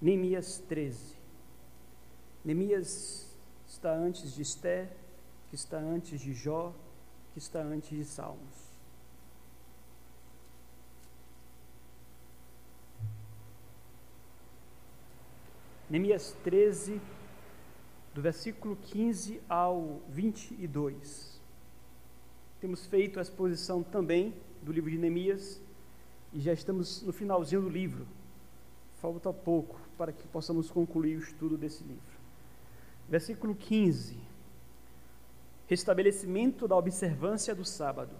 Neemias 0.00 0.58
13. 0.68 1.16
Neemias 2.44 3.34
está 3.66 3.92
antes 3.92 4.34
de 4.34 4.42
Esté, 4.42 4.92
que 5.48 5.54
está 5.54 5.78
antes 5.78 6.20
de 6.20 6.34
Jó, 6.34 6.74
que 7.32 7.38
está 7.38 7.60
antes 7.60 7.90
de 7.90 8.04
Salmos. 8.04 8.66
Neemias 15.88 16.36
13, 16.44 17.00
do 18.12 18.20
versículo 18.20 18.76
15 18.76 19.40
ao 19.48 20.02
22. 20.08 21.40
Temos 22.60 22.84
feito 22.86 23.18
a 23.18 23.22
exposição 23.22 23.82
também 23.82 24.34
do 24.62 24.72
livro 24.72 24.90
de 24.90 24.98
Neemias 24.98 25.60
e 26.32 26.40
já 26.40 26.52
estamos 26.52 27.02
no 27.02 27.12
finalzinho 27.12 27.62
do 27.62 27.68
livro. 27.68 28.06
Falta 28.96 29.32
pouco 29.32 29.85
para 29.96 30.12
que 30.12 30.26
possamos 30.28 30.70
concluir 30.70 31.16
o 31.16 31.20
estudo 31.20 31.56
desse 31.56 31.82
livro. 31.82 32.16
Versículo 33.08 33.54
15: 33.54 34.16
Restabelecimento 35.66 36.68
da 36.68 36.76
observância 36.76 37.54
do 37.54 37.64
sábado. 37.64 38.14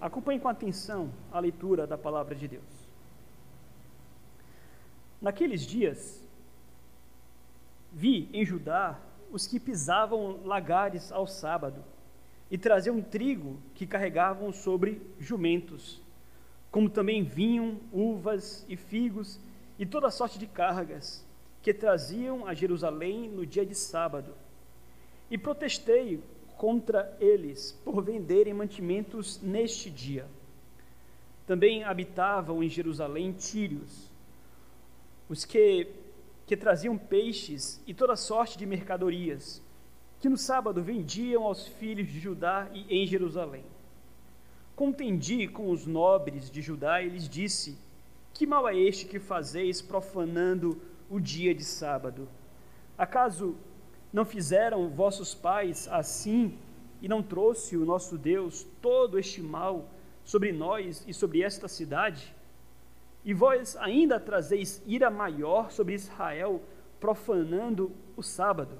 Acompanhe 0.00 0.40
com 0.40 0.48
atenção 0.48 1.12
a 1.30 1.38
leitura 1.38 1.86
da 1.86 1.96
palavra 1.96 2.34
de 2.34 2.48
Deus. 2.48 2.82
Naqueles 5.20 5.64
dias, 5.64 6.20
vi 7.92 8.28
em 8.32 8.44
Judá 8.44 8.98
os 9.30 9.46
que 9.46 9.60
pisavam 9.60 10.44
lagares 10.44 11.12
ao 11.12 11.26
sábado 11.26 11.84
e 12.50 12.58
traziam 12.58 13.00
trigo 13.00 13.58
que 13.74 13.86
carregavam 13.86 14.52
sobre 14.52 15.00
jumentos, 15.18 16.02
como 16.70 16.90
também 16.90 17.22
vinham, 17.22 17.78
uvas 17.92 18.66
e 18.68 18.76
figos 18.76 19.38
e 19.82 19.84
toda 19.84 20.12
sorte 20.12 20.38
de 20.38 20.46
cargas 20.46 21.26
que 21.60 21.74
traziam 21.74 22.46
a 22.46 22.54
Jerusalém 22.54 23.28
no 23.28 23.44
dia 23.44 23.66
de 23.66 23.74
sábado. 23.74 24.32
E 25.28 25.36
protestei 25.36 26.22
contra 26.56 27.16
eles 27.18 27.72
por 27.84 28.00
venderem 28.00 28.54
mantimentos 28.54 29.40
neste 29.42 29.90
dia. 29.90 30.24
Também 31.48 31.82
habitavam 31.82 32.62
em 32.62 32.68
Jerusalém 32.68 33.32
tírios, 33.32 34.08
os 35.28 35.44
que, 35.44 35.88
que 36.46 36.56
traziam 36.56 36.96
peixes 36.96 37.82
e 37.84 37.92
toda 37.92 38.14
sorte 38.14 38.56
de 38.56 38.64
mercadorias, 38.64 39.60
que 40.20 40.28
no 40.28 40.36
sábado 40.36 40.80
vendiam 40.80 41.42
aos 41.42 41.66
filhos 41.66 42.06
de 42.06 42.20
Judá 42.20 42.70
e 42.72 43.02
em 43.02 43.04
Jerusalém. 43.04 43.64
Contendi 44.76 45.48
com 45.48 45.72
os 45.72 45.86
nobres 45.86 46.48
de 46.48 46.62
Judá 46.62 47.02
e 47.02 47.08
lhes 47.08 47.28
disse: 47.28 47.76
que 48.32 48.46
mal 48.46 48.68
é 48.68 48.76
este 48.76 49.06
que 49.06 49.18
fazeis 49.18 49.82
profanando 49.82 50.80
o 51.08 51.20
dia 51.20 51.54
de 51.54 51.64
sábado? 51.64 52.28
Acaso 52.96 53.56
não 54.12 54.24
fizeram 54.24 54.88
vossos 54.90 55.34
pais 55.34 55.88
assim 55.88 56.58
e 57.00 57.08
não 57.08 57.22
trouxe 57.22 57.76
o 57.76 57.84
nosso 57.84 58.16
Deus 58.16 58.66
todo 58.80 59.18
este 59.18 59.42
mal 59.42 59.88
sobre 60.24 60.52
nós 60.52 61.04
e 61.06 61.12
sobre 61.12 61.42
esta 61.42 61.68
cidade? 61.68 62.34
E 63.24 63.32
vós 63.32 63.76
ainda 63.76 64.18
trazeis 64.18 64.82
ira 64.86 65.10
maior 65.10 65.70
sobre 65.70 65.94
Israel, 65.94 66.62
profanando 66.98 67.92
o 68.16 68.22
sábado, 68.22 68.78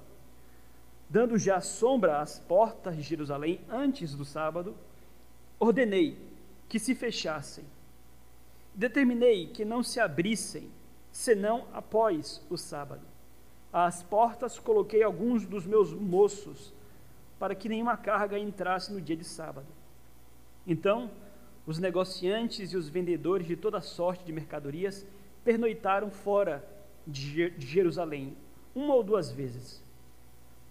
dando 1.08 1.38
já 1.38 1.60
sombra 1.60 2.20
às 2.20 2.38
portas 2.38 2.96
de 2.96 3.02
Jerusalém 3.02 3.60
antes 3.68 4.14
do 4.14 4.24
sábado? 4.24 4.74
Ordenei 5.58 6.18
que 6.68 6.78
se 6.78 6.94
fechassem 6.94 7.64
Determinei 8.74 9.46
que 9.46 9.64
não 9.64 9.82
se 9.82 10.00
abrissem, 10.00 10.70
senão 11.10 11.66
após 11.72 12.42
o 12.48 12.56
sábado. 12.56 13.02
Às 13.72 14.02
portas 14.02 14.58
coloquei 14.58 15.02
alguns 15.02 15.46
dos 15.46 15.66
meus 15.66 15.92
moços, 15.92 16.72
para 17.38 17.54
que 17.54 17.68
nenhuma 17.68 17.96
carga 17.96 18.38
entrasse 18.38 18.92
no 18.92 19.00
dia 19.00 19.16
de 19.16 19.24
sábado. 19.24 19.66
Então, 20.66 21.10
os 21.66 21.78
negociantes 21.78 22.72
e 22.72 22.76
os 22.76 22.88
vendedores 22.88 23.46
de 23.46 23.56
toda 23.56 23.80
sorte 23.80 24.24
de 24.24 24.32
mercadorias 24.32 25.06
pernoitaram 25.44 26.10
fora 26.10 26.64
de 27.06 27.52
Jerusalém, 27.58 28.36
uma 28.74 28.94
ou 28.94 29.02
duas 29.02 29.30
vezes. 29.30 29.82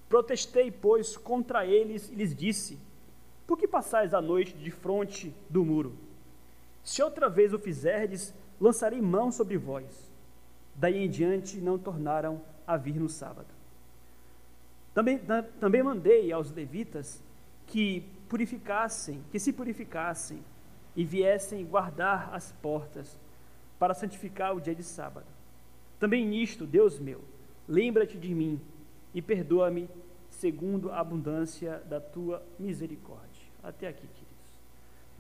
Protestei, 0.10 0.72
pois, 0.72 1.16
contra 1.16 1.66
eles 1.66 2.10
e 2.10 2.16
lhes 2.16 2.36
disse: 2.36 2.78
Por 3.48 3.58
que 3.58 3.68
passais 3.68 4.14
a 4.14 4.22
noite 4.22 4.54
de 4.54 4.72
fronte 4.72 5.34
do 5.50 5.64
muro? 5.64 5.94
Se 6.84 7.02
outra 7.02 7.30
vez 7.30 7.54
o 7.54 7.60
fizerdes, 7.60 8.34
lançarei 8.60 9.02
mão 9.02 9.32
sobre 9.32 9.58
vós. 9.58 10.12
Daí 10.76 10.98
em 10.98 11.10
diante 11.10 11.58
não 11.58 11.78
tornaram 11.78 12.42
a 12.66 12.78
vir 12.78 12.96
no 12.96 13.10
sábado. 13.10 13.48
Também, 14.94 15.20
também 15.60 15.84
mandei 15.84 16.32
aos 16.32 16.52
levitas 16.52 17.24
que 17.68 18.02
purificassem, 18.28 19.24
que 19.32 19.40
se 19.40 19.54
purificassem 19.54 20.44
e 20.96 21.06
viessem 21.06 21.66
guardar 21.66 22.34
as 22.34 22.52
portas 22.52 23.18
para 23.80 23.94
santificar 23.94 24.56
o 24.56 24.62
dia 24.62 24.76
de 24.76 24.84
sábado. 24.84 25.26
Também 26.00 26.26
nisto, 26.26 26.66
Deus 26.66 27.00
meu, 27.00 27.22
lembra-te 27.68 28.18
de 28.18 28.34
mim 28.34 28.60
e 29.14 29.22
perdoa-me 29.22 29.90
segundo 30.30 30.92
a 30.92 31.00
abundância 31.00 31.82
da 31.88 32.00
tua 32.00 32.44
misericórdia. 32.60 33.46
Até 33.64 33.88
aqui, 33.88 34.08
querido. 34.08 34.31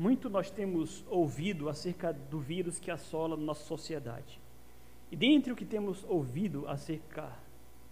Muito 0.02 0.32
nós 0.32 0.50
temos 0.50 1.06
ouvido 1.08 1.70
acerca 1.70 2.12
do 2.12 2.40
vírus 2.40 2.80
que 2.80 2.90
assola 2.90 3.38
nossa 3.38 3.64
sociedade. 3.66 4.42
E 5.12 5.16
dentre 5.16 5.54
o 5.54 5.56
que 5.56 5.64
temos 5.64 6.04
ouvido 6.06 6.68
acerca 6.68 7.32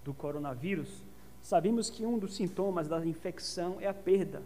do 0.03 0.11
coronavírus, 0.11 1.03
sabemos 1.39 1.87
que 1.87 2.07
um 2.07 2.17
dos 2.17 2.35
sintomas 2.35 2.87
da 2.87 3.05
infecção 3.05 3.77
é 3.79 3.85
a 3.85 3.93
perda 3.93 4.41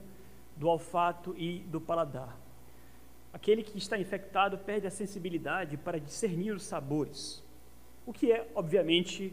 do 0.58 0.68
olfato 0.68 1.34
e 1.38 1.60
do 1.60 1.80
paladar. 1.80 2.38
Aquele 3.32 3.64
que 3.64 3.78
está 3.78 3.98
infectado 3.98 4.58
perde 4.58 4.86
a 4.86 4.92
sensibilidade 4.92 5.78
para 5.78 6.02
discernir 6.02 6.52
os 6.52 6.64
sabores, 6.64 7.42
o 8.06 8.12
que 8.12 8.30
é, 8.30 8.46
obviamente, 8.56 9.32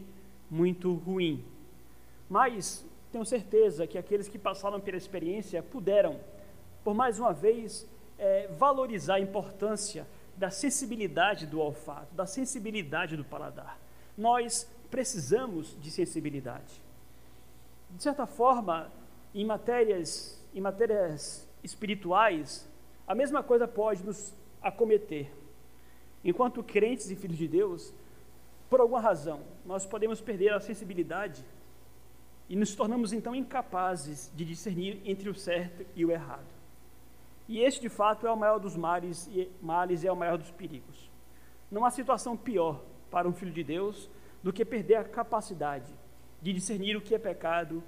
muito 0.49 0.93
ruim. 0.93 1.43
Mas 2.29 2.85
tenho 3.11 3.25
certeza 3.25 3.85
que 3.85 3.97
aqueles 3.97 4.29
que 4.29 4.39
passaram 4.39 4.79
pela 4.79 4.95
experiência 4.95 5.61
puderam, 5.61 6.17
por 6.81 6.95
mais 6.95 7.19
uma 7.19 7.33
vez, 7.33 7.85
é, 8.21 8.47
valorizar 8.55 9.15
a 9.15 9.19
importância 9.19 10.07
da 10.37 10.51
sensibilidade 10.51 11.47
do 11.47 11.59
olfato, 11.59 12.13
da 12.13 12.27
sensibilidade 12.27 13.17
do 13.17 13.25
paladar. 13.25 13.79
Nós 14.15 14.69
precisamos 14.91 15.75
de 15.81 15.89
sensibilidade. 15.89 16.79
De 17.89 18.03
certa 18.03 18.27
forma, 18.27 18.91
em 19.33 19.43
matérias, 19.43 20.39
em 20.53 20.61
matérias 20.61 21.47
espirituais, 21.63 22.67
a 23.07 23.15
mesma 23.15 23.41
coisa 23.41 23.67
pode 23.67 24.03
nos 24.03 24.31
acometer. 24.61 25.31
Enquanto 26.23 26.63
crentes 26.63 27.09
e 27.09 27.15
filhos 27.15 27.37
de 27.37 27.47
Deus, 27.47 27.91
por 28.69 28.79
alguma 28.79 29.01
razão, 29.01 29.41
nós 29.65 29.85
podemos 29.85 30.21
perder 30.21 30.53
a 30.53 30.59
sensibilidade 30.59 31.43
e 32.47 32.55
nos 32.55 32.75
tornamos 32.75 33.13
então 33.13 33.33
incapazes 33.33 34.31
de 34.35 34.45
discernir 34.45 35.01
entre 35.05 35.27
o 35.27 35.33
certo 35.33 35.83
e 35.95 36.05
o 36.05 36.11
errado. 36.11 36.60
E 37.51 37.59
este, 37.59 37.81
de 37.81 37.89
fato, 37.89 38.25
é 38.25 38.31
o 38.31 38.37
maior 38.37 38.59
dos 38.59 38.77
males 38.77 39.27
e, 39.27 39.51
males 39.61 40.03
e 40.03 40.07
é 40.07 40.11
o 40.11 40.15
maior 40.15 40.37
dos 40.37 40.49
perigos. 40.51 41.11
Não 41.69 41.83
há 41.83 41.91
situação 41.91 42.37
pior 42.37 42.81
para 43.09 43.27
um 43.27 43.33
filho 43.33 43.51
de 43.51 43.61
Deus 43.61 44.09
do 44.41 44.53
que 44.53 44.63
perder 44.63 44.95
a 44.95 45.03
capacidade 45.03 45.93
de 46.41 46.53
discernir 46.53 46.95
o 46.95 47.01
que 47.01 47.13
é 47.13 47.19
pecado 47.19 47.83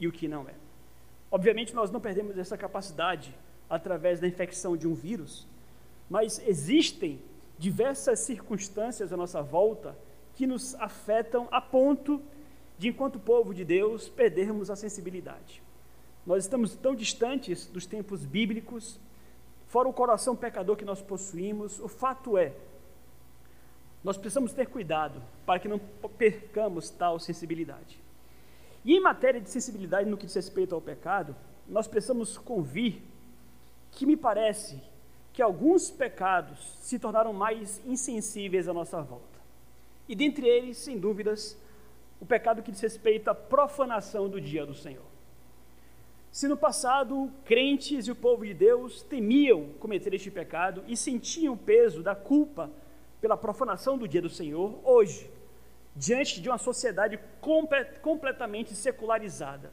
e 0.00 0.08
o 0.08 0.12
que 0.12 0.26
não 0.26 0.48
é. 0.48 0.54
Obviamente, 1.30 1.74
nós 1.74 1.90
não 1.90 2.00
perdemos 2.00 2.38
essa 2.38 2.56
capacidade 2.56 3.36
através 3.68 4.18
da 4.18 4.26
infecção 4.26 4.78
de 4.78 4.88
um 4.88 4.94
vírus, 4.94 5.46
mas 6.08 6.40
existem 6.48 7.20
diversas 7.58 8.20
circunstâncias 8.20 9.12
à 9.12 9.16
nossa 9.16 9.42
volta 9.42 9.94
que 10.34 10.46
nos 10.46 10.74
afetam 10.76 11.48
a 11.50 11.60
ponto 11.60 12.22
de, 12.78 12.88
enquanto 12.88 13.18
povo 13.18 13.52
de 13.52 13.62
Deus, 13.62 14.08
perdermos 14.08 14.70
a 14.70 14.74
sensibilidade. 14.74 15.62
Nós 16.24 16.44
estamos 16.44 16.74
tão 16.76 16.94
distantes 16.94 17.66
dos 17.66 17.84
tempos 17.84 18.24
bíblicos, 18.24 18.98
fora 19.72 19.88
o 19.88 19.92
coração 19.92 20.36
pecador 20.36 20.76
que 20.76 20.84
nós 20.84 21.00
possuímos. 21.00 21.80
O 21.80 21.88
fato 21.88 22.36
é, 22.36 22.52
nós 24.04 24.18
precisamos 24.18 24.52
ter 24.52 24.66
cuidado 24.66 25.22
para 25.46 25.58
que 25.58 25.66
não 25.66 25.78
percamos 26.18 26.90
tal 26.90 27.18
sensibilidade. 27.18 27.98
E 28.84 28.94
em 28.94 29.00
matéria 29.00 29.40
de 29.40 29.48
sensibilidade 29.48 30.10
no 30.10 30.18
que 30.18 30.26
diz 30.26 30.34
respeito 30.34 30.74
ao 30.74 30.80
pecado, 30.82 31.34
nós 31.66 31.88
precisamos 31.88 32.36
convir 32.36 33.00
que 33.90 34.04
me 34.04 34.14
parece 34.14 34.78
que 35.32 35.40
alguns 35.40 35.90
pecados 35.90 36.76
se 36.82 36.98
tornaram 36.98 37.32
mais 37.32 37.80
insensíveis 37.86 38.68
à 38.68 38.74
nossa 38.74 39.00
volta. 39.00 39.40
E 40.06 40.14
dentre 40.14 40.46
eles, 40.46 40.76
sem 40.76 40.98
dúvidas, 40.98 41.56
o 42.20 42.26
pecado 42.26 42.62
que 42.62 42.70
diz 42.70 42.80
respeito 42.82 43.28
à 43.28 43.34
profanação 43.34 44.28
do 44.28 44.38
dia 44.38 44.66
do 44.66 44.74
Senhor. 44.74 45.11
Se 46.32 46.48
no 46.48 46.56
passado 46.56 47.30
crentes 47.44 48.06
e 48.06 48.10
o 48.10 48.16
povo 48.16 48.46
de 48.46 48.54
Deus 48.54 49.02
temiam 49.02 49.66
cometer 49.78 50.14
este 50.14 50.30
pecado 50.30 50.82
e 50.88 50.96
sentiam 50.96 51.52
o 51.52 51.58
peso 51.58 52.02
da 52.02 52.14
culpa 52.14 52.70
pela 53.20 53.36
profanação 53.36 53.98
do 53.98 54.08
dia 54.08 54.22
do 54.22 54.30
Senhor, 54.30 54.80
hoje, 54.82 55.30
diante 55.94 56.40
de 56.40 56.48
uma 56.48 56.56
sociedade 56.56 57.20
completamente 58.00 58.74
secularizada, 58.74 59.70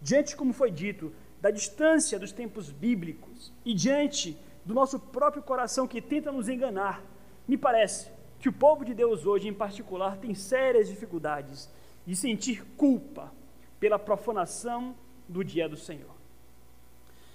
diante, 0.00 0.34
como 0.34 0.52
foi 0.52 0.72
dito, 0.72 1.12
da 1.40 1.52
distância 1.52 2.18
dos 2.18 2.32
tempos 2.32 2.68
bíblicos 2.68 3.52
e 3.64 3.72
diante 3.72 4.36
do 4.64 4.74
nosso 4.74 4.98
próprio 4.98 5.40
coração 5.40 5.86
que 5.86 6.02
tenta 6.02 6.32
nos 6.32 6.48
enganar, 6.48 7.00
me 7.46 7.56
parece 7.56 8.10
que 8.40 8.48
o 8.48 8.52
povo 8.52 8.84
de 8.84 8.92
Deus 8.92 9.24
hoje, 9.24 9.46
em 9.46 9.54
particular, 9.54 10.16
tem 10.16 10.34
sérias 10.34 10.88
dificuldades 10.88 11.70
de 12.04 12.16
sentir 12.16 12.64
culpa 12.76 13.32
pela 13.78 14.00
profanação 14.00 14.96
do 15.32 15.42
dia 15.42 15.68
do 15.68 15.76
Senhor. 15.76 16.14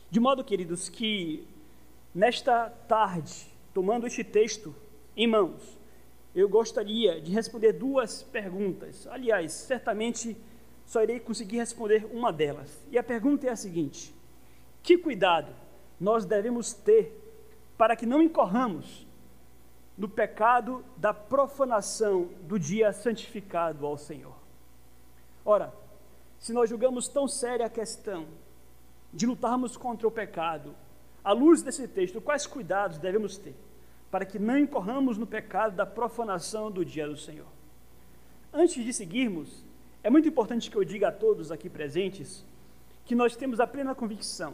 De 0.09 0.19
modo, 0.19 0.44
queridos, 0.44 0.88
que 0.88 1.45
nesta 2.13 2.69
tarde, 2.88 3.47
tomando 3.73 4.07
este 4.07 4.23
texto 4.23 4.73
em 5.15 5.27
mãos, 5.27 5.77
eu 6.33 6.47
gostaria 6.47 7.19
de 7.19 7.31
responder 7.31 7.73
duas 7.73 8.23
perguntas. 8.23 9.07
Aliás, 9.07 9.51
certamente 9.51 10.38
só 10.85 11.01
irei 11.03 11.19
conseguir 11.19 11.57
responder 11.57 12.07
uma 12.13 12.31
delas. 12.31 12.85
E 12.91 12.97
a 12.97 13.03
pergunta 13.03 13.47
é 13.47 13.49
a 13.49 13.55
seguinte: 13.55 14.13
que 14.81 14.97
cuidado 14.97 15.51
nós 16.00 16.25
devemos 16.25 16.73
ter 16.73 17.11
para 17.77 17.95
que 17.95 18.05
não 18.05 18.21
incorramos 18.21 19.05
no 19.97 20.07
pecado 20.07 20.85
da 20.95 21.13
profanação 21.13 22.29
do 22.43 22.59
dia 22.59 22.93
santificado 22.93 23.85
ao 23.85 23.97
Senhor? 23.97 24.35
Ora, 25.43 25.73
se 26.39 26.54
nós 26.54 26.69
julgamos 26.69 27.07
tão 27.07 27.28
séria 27.28 27.66
a 27.66 27.69
questão 27.69 28.28
de 29.13 29.25
lutarmos 29.25 29.75
contra 29.75 30.07
o 30.07 30.12
pecado, 30.12 30.75
à 31.24 31.31
luz 31.31 31.62
desse 31.62 31.88
texto, 31.88 32.22
quais 32.22 32.45
cuidados 32.45 32.98
devemos 32.98 33.38
ter 33.38 33.56
para 34.10 34.25
que 34.25 34.39
não 34.39 34.57
incorramos 34.57 35.18
no 35.18 35.28
pecado 35.28 35.75
da 35.75 35.86
profanação 35.86 36.72
do 36.72 36.86
dia 36.86 37.07
do 37.07 37.18
Senhor? 37.18 37.48
Antes 38.54 38.84
de 38.84 38.94
seguirmos, 38.94 39.63
é 40.04 40.10
muito 40.10 40.28
importante 40.28 40.72
que 40.72 40.78
eu 40.78 40.84
diga 40.84 41.10
a 41.10 41.12
todos 41.12 41.51
aqui 41.51 41.69
presentes 41.69 42.45
que 43.06 43.16
nós 43.16 43.36
temos 43.36 43.60
a 43.60 43.68
plena 43.68 43.94
convicção 43.94 44.54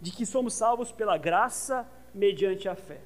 de 0.00 0.10
que 0.10 0.26
somos 0.26 0.54
salvos 0.54 0.90
pela 0.92 1.16
graça 1.16 1.86
mediante 2.14 2.68
a 2.68 2.74
fé. 2.74 3.00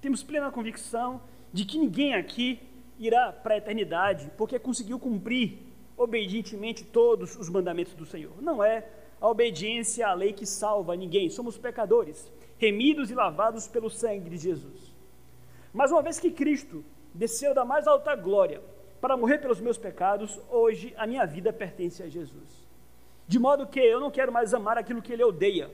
Temos 0.00 0.22
plena 0.22 0.50
convicção 0.50 1.20
de 1.52 1.64
que 1.64 1.78
ninguém 1.78 2.14
aqui 2.14 2.60
irá 2.98 3.32
para 3.32 3.54
a 3.54 3.58
eternidade 3.58 4.30
porque 4.36 4.58
conseguiu 4.58 4.98
cumprir 4.98 5.58
obedientemente 5.96 6.84
todos 6.84 7.36
os 7.36 7.48
mandamentos 7.48 7.94
do 7.94 8.04
Senhor. 8.04 8.32
Não 8.40 8.62
é 8.62 8.86
a 9.20 9.28
obediência 9.28 10.06
à 10.06 10.14
lei 10.14 10.32
que 10.32 10.46
salva 10.46 10.96
ninguém, 10.96 11.30
somos 11.30 11.56
pecadores, 11.56 12.30
remidos 12.58 13.10
e 13.10 13.14
lavados 13.14 13.66
pelo 13.66 13.88
sangue 13.88 14.30
de 14.30 14.36
Jesus. 14.36 14.94
Mas 15.72 15.90
uma 15.90 16.02
vez 16.02 16.20
que 16.20 16.30
Cristo 16.30 16.84
desceu 17.12 17.54
da 17.54 17.64
mais 17.64 17.86
alta 17.86 18.14
glória 18.14 18.60
para 19.00 19.16
morrer 19.16 19.38
pelos 19.38 19.60
meus 19.60 19.78
pecados, 19.78 20.40
hoje 20.50 20.94
a 20.96 21.06
minha 21.06 21.26
vida 21.26 21.52
pertence 21.52 22.02
a 22.02 22.08
Jesus. 22.08 22.64
De 23.26 23.38
modo 23.38 23.66
que 23.66 23.80
eu 23.80 24.00
não 24.00 24.10
quero 24.10 24.32
mais 24.32 24.52
amar 24.52 24.76
aquilo 24.76 25.02
que 25.02 25.12
ele 25.12 25.24
odeia. 25.24 25.70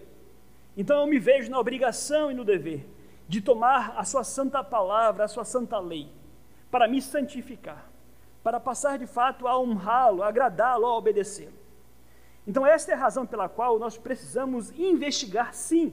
Então 0.76 1.00
eu 1.00 1.06
me 1.06 1.19
vejo 1.19 1.50
na 1.50 1.58
obrigação 1.58 2.31
e 2.31 2.34
no 2.34 2.44
dever 2.44 2.87
de 3.28 3.40
tomar 3.40 3.94
a 3.96 4.05
sua 4.05 4.25
santa 4.25 4.62
palavra, 4.62 5.25
a 5.25 5.28
sua 5.28 5.44
santa 5.44 5.78
lei, 5.78 6.08
para 6.70 6.88
me 6.88 7.00
santificar 7.00 7.90
para 8.43 8.59
passar 8.59 8.99
de 8.99 9.07
fato 9.07 9.47
a 9.47 9.59
honrá-lo, 9.59 10.23
a 10.23 10.29
agradá-lo, 10.29 10.87
a 10.87 10.97
obedecê-lo. 10.97 11.61
Então, 12.47 12.67
esta 12.67 12.93
é 12.93 12.95
a 12.95 12.99
razão 12.99 13.27
pela 13.27 13.49
qual 13.49 13.79
nós 13.79 13.99
precisamos 13.99 14.71
investigar, 14.79 15.55
sim, 15.55 15.93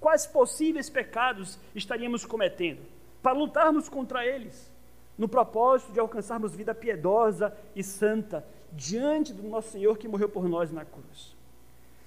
quais 0.00 0.26
possíveis 0.26 0.88
pecados 0.88 1.58
estaríamos 1.74 2.24
cometendo, 2.24 2.80
para 3.22 3.32
lutarmos 3.32 3.88
contra 3.88 4.24
eles, 4.24 4.72
no 5.16 5.28
propósito 5.28 5.92
de 5.92 6.00
alcançarmos 6.00 6.54
vida 6.54 6.74
piedosa 6.74 7.56
e 7.74 7.82
santa 7.82 8.44
diante 8.72 9.32
do 9.32 9.42
nosso 9.42 9.70
Senhor 9.72 9.98
que 9.98 10.08
morreu 10.08 10.28
por 10.28 10.48
nós 10.48 10.70
na 10.70 10.84
cruz. 10.84 11.36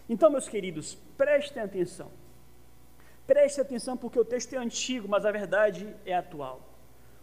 Então, 0.10 0.30
meus 0.30 0.48
queridos, 0.48 0.98
prestem 1.18 1.62
atenção. 1.62 2.12
Prestem 3.28 3.62
atenção 3.62 3.96
porque 3.96 4.19
o 4.19 4.25
texto 4.25 4.54
é 4.54 4.58
antigo, 4.58 5.08
mas 5.08 5.25
a 5.25 5.31
verdade 5.31 5.96
é 6.06 6.16
atual. 6.16 6.70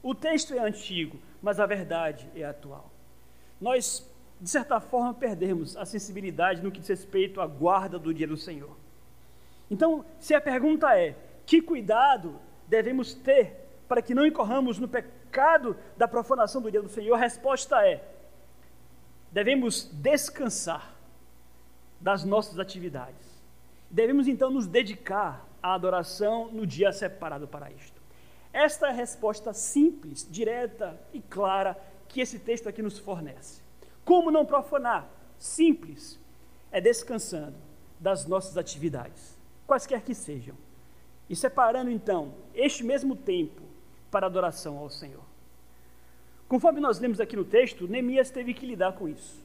O 0.02 0.14
texto 0.14 0.54
é 0.54 0.58
antigo, 0.58 1.18
mas 1.42 1.58
a 1.58 1.66
verdade 1.66 2.28
é 2.34 2.44
atual. 2.44 2.90
Nós, 3.60 4.08
de 4.40 4.48
certa 4.48 4.80
forma, 4.80 5.12
perdemos 5.12 5.76
a 5.76 5.84
sensibilidade 5.84 6.62
no 6.62 6.70
que 6.70 6.80
diz 6.80 6.88
respeito 6.88 7.40
à 7.40 7.46
guarda 7.46 7.98
do 7.98 8.14
dia 8.14 8.26
do 8.26 8.36
Senhor. 8.36 8.76
Então, 9.70 10.04
se 10.18 10.34
a 10.34 10.40
pergunta 10.40 10.96
é: 10.96 11.16
que 11.44 11.60
cuidado 11.60 12.38
devemos 12.66 13.14
ter 13.14 13.68
para 13.88 14.02
que 14.02 14.14
não 14.14 14.26
incorramos 14.26 14.78
no 14.78 14.86
pecado 14.86 15.76
da 15.96 16.06
profanação 16.06 16.62
do 16.62 16.70
dia 16.70 16.82
do 16.82 16.88
Senhor? 16.88 17.14
A 17.14 17.18
resposta 17.18 17.84
é: 17.86 18.04
devemos 19.32 19.90
descansar 19.92 20.94
das 22.00 22.24
nossas 22.24 22.58
atividades. 22.58 23.26
Devemos 23.90 24.28
então 24.28 24.50
nos 24.50 24.66
dedicar 24.66 25.46
à 25.62 25.74
adoração 25.74 26.48
no 26.52 26.66
dia 26.66 26.92
separado 26.92 27.48
para 27.48 27.70
isto. 27.70 27.97
Esta 28.52 28.86
é 28.86 28.90
a 28.90 28.92
resposta 28.92 29.52
simples, 29.52 30.26
direta 30.30 30.98
e 31.12 31.20
clara 31.20 31.76
que 32.08 32.20
esse 32.20 32.38
texto 32.38 32.68
aqui 32.68 32.82
nos 32.82 32.98
fornece. 32.98 33.60
Como 34.04 34.30
não 34.30 34.46
profanar? 34.46 35.08
Simples. 35.38 36.18
É 36.72 36.80
descansando 36.80 37.56
das 37.98 38.26
nossas 38.26 38.56
atividades, 38.56 39.36
quaisquer 39.66 40.02
que 40.02 40.14
sejam, 40.14 40.54
e 41.28 41.34
separando 41.34 41.90
então 41.90 42.34
este 42.54 42.84
mesmo 42.84 43.16
tempo 43.16 43.62
para 44.10 44.26
adoração 44.26 44.78
ao 44.78 44.88
Senhor. 44.88 45.24
Conforme 46.48 46.80
nós 46.80 46.98
lemos 46.98 47.20
aqui 47.20 47.36
no 47.36 47.44
texto, 47.44 47.86
Neemias 47.86 48.30
teve 48.30 48.54
que 48.54 48.64
lidar 48.64 48.92
com 48.92 49.08
isso. 49.08 49.38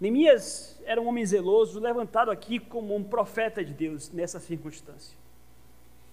Neemias 0.00 0.80
era 0.84 1.00
um 1.00 1.06
homem 1.06 1.24
zeloso, 1.24 1.78
levantado 1.78 2.30
aqui 2.30 2.58
como 2.58 2.94
um 2.94 3.04
profeta 3.04 3.64
de 3.64 3.72
Deus 3.72 4.10
nessa 4.10 4.40
circunstância. 4.40 5.16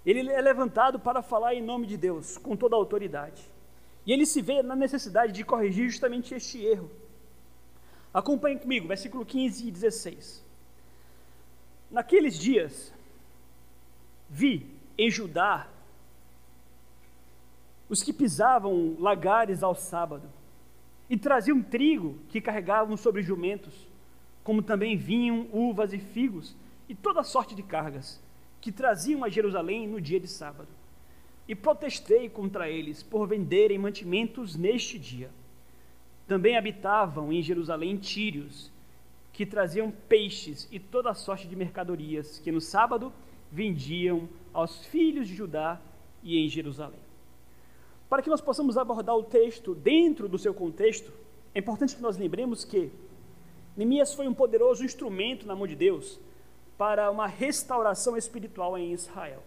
Ele 0.05 0.31
é 0.31 0.39
levantado 0.39 0.99
para 0.99 1.23
falar 1.23 1.55
em 1.55 1.63
nome 1.63 1.87
de 1.87 1.97
Deus, 1.97 2.37
com 2.37 2.55
toda 2.55 2.75
a 2.75 2.77
autoridade. 2.79 3.41
E 4.05 4.13
ele 4.13 4.25
se 4.25 4.41
vê 4.41 4.61
na 4.61 4.75
necessidade 4.75 5.33
de 5.33 5.43
corrigir 5.43 5.89
justamente 5.89 6.35
este 6.35 6.63
erro. 6.63 6.91
Acompanhe 8.13 8.59
comigo, 8.59 8.87
versículo 8.87 9.25
15 9.25 9.67
e 9.67 9.71
16. 9.71 10.43
Naqueles 11.89 12.37
dias, 12.37 12.93
vi 14.29 14.69
em 14.97 15.09
Judá 15.09 15.67
os 17.89 18.03
que 18.03 18.13
pisavam 18.13 18.95
lagares 18.99 19.63
ao 19.63 19.75
sábado 19.75 20.29
e 21.09 21.17
traziam 21.17 21.61
trigo 21.61 22.17
que 22.29 22.41
carregavam 22.41 22.95
sobre 22.95 23.21
jumentos, 23.21 23.73
como 24.43 24.61
também 24.61 24.95
vinham 24.95 25.47
uvas 25.51 25.93
e 25.93 25.99
figos 25.99 26.55
e 26.87 26.95
toda 26.95 27.23
sorte 27.23 27.55
de 27.55 27.63
cargas 27.63 28.19
que 28.61 28.71
traziam 28.71 29.23
a 29.23 29.29
Jerusalém 29.29 29.87
no 29.87 30.01
dia 30.01 30.19
de 30.19 30.27
sábado. 30.27 30.69
E 31.47 31.53
protestei 31.53 32.27
contra 32.29 32.69
eles 32.69 33.03
por 33.03 33.27
venderem 33.27 33.77
mantimentos 33.77 34.55
neste 34.55 34.97
dia. 34.97 35.29
Também 36.27 36.57
habitavam 36.57 37.31
em 37.31 37.41
Jerusalém 37.41 37.97
tírios, 37.97 38.71
que 39.31 39.45
traziam 39.45 39.91
peixes 39.91 40.67
e 40.71 40.79
toda 40.79 41.13
sorte 41.13 41.47
de 41.47 41.55
mercadorias, 41.55 42.39
que 42.39 42.51
no 42.51 42.61
sábado 42.61 43.11
vendiam 43.51 44.27
aos 44.53 44.85
filhos 44.85 45.27
de 45.27 45.35
Judá 45.35 45.79
e 46.23 46.39
em 46.39 46.49
Jerusalém. 46.49 46.99
Para 48.09 48.21
que 48.21 48.29
nós 48.29 48.41
possamos 48.41 48.77
abordar 48.77 49.15
o 49.15 49.23
texto 49.23 49.75
dentro 49.75 50.27
do 50.27 50.37
seu 50.37 50.53
contexto, 50.53 51.11
é 51.53 51.59
importante 51.59 51.95
que 51.95 52.01
nós 52.01 52.17
lembremos 52.17 52.63
que 52.63 52.91
Neemias 53.75 54.13
foi 54.13 54.27
um 54.27 54.33
poderoso 54.33 54.83
instrumento 54.83 55.45
na 55.45 55.55
mão 55.55 55.67
de 55.67 55.75
Deus 55.75 56.19
para 56.77 57.09
uma 57.09 57.27
restauração 57.27 58.17
espiritual 58.17 58.77
em 58.77 58.91
Israel. 58.91 59.41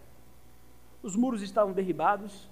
Os 1.01 1.15
muros 1.15 1.41
estavam 1.41 1.73
derribados, 1.73 2.49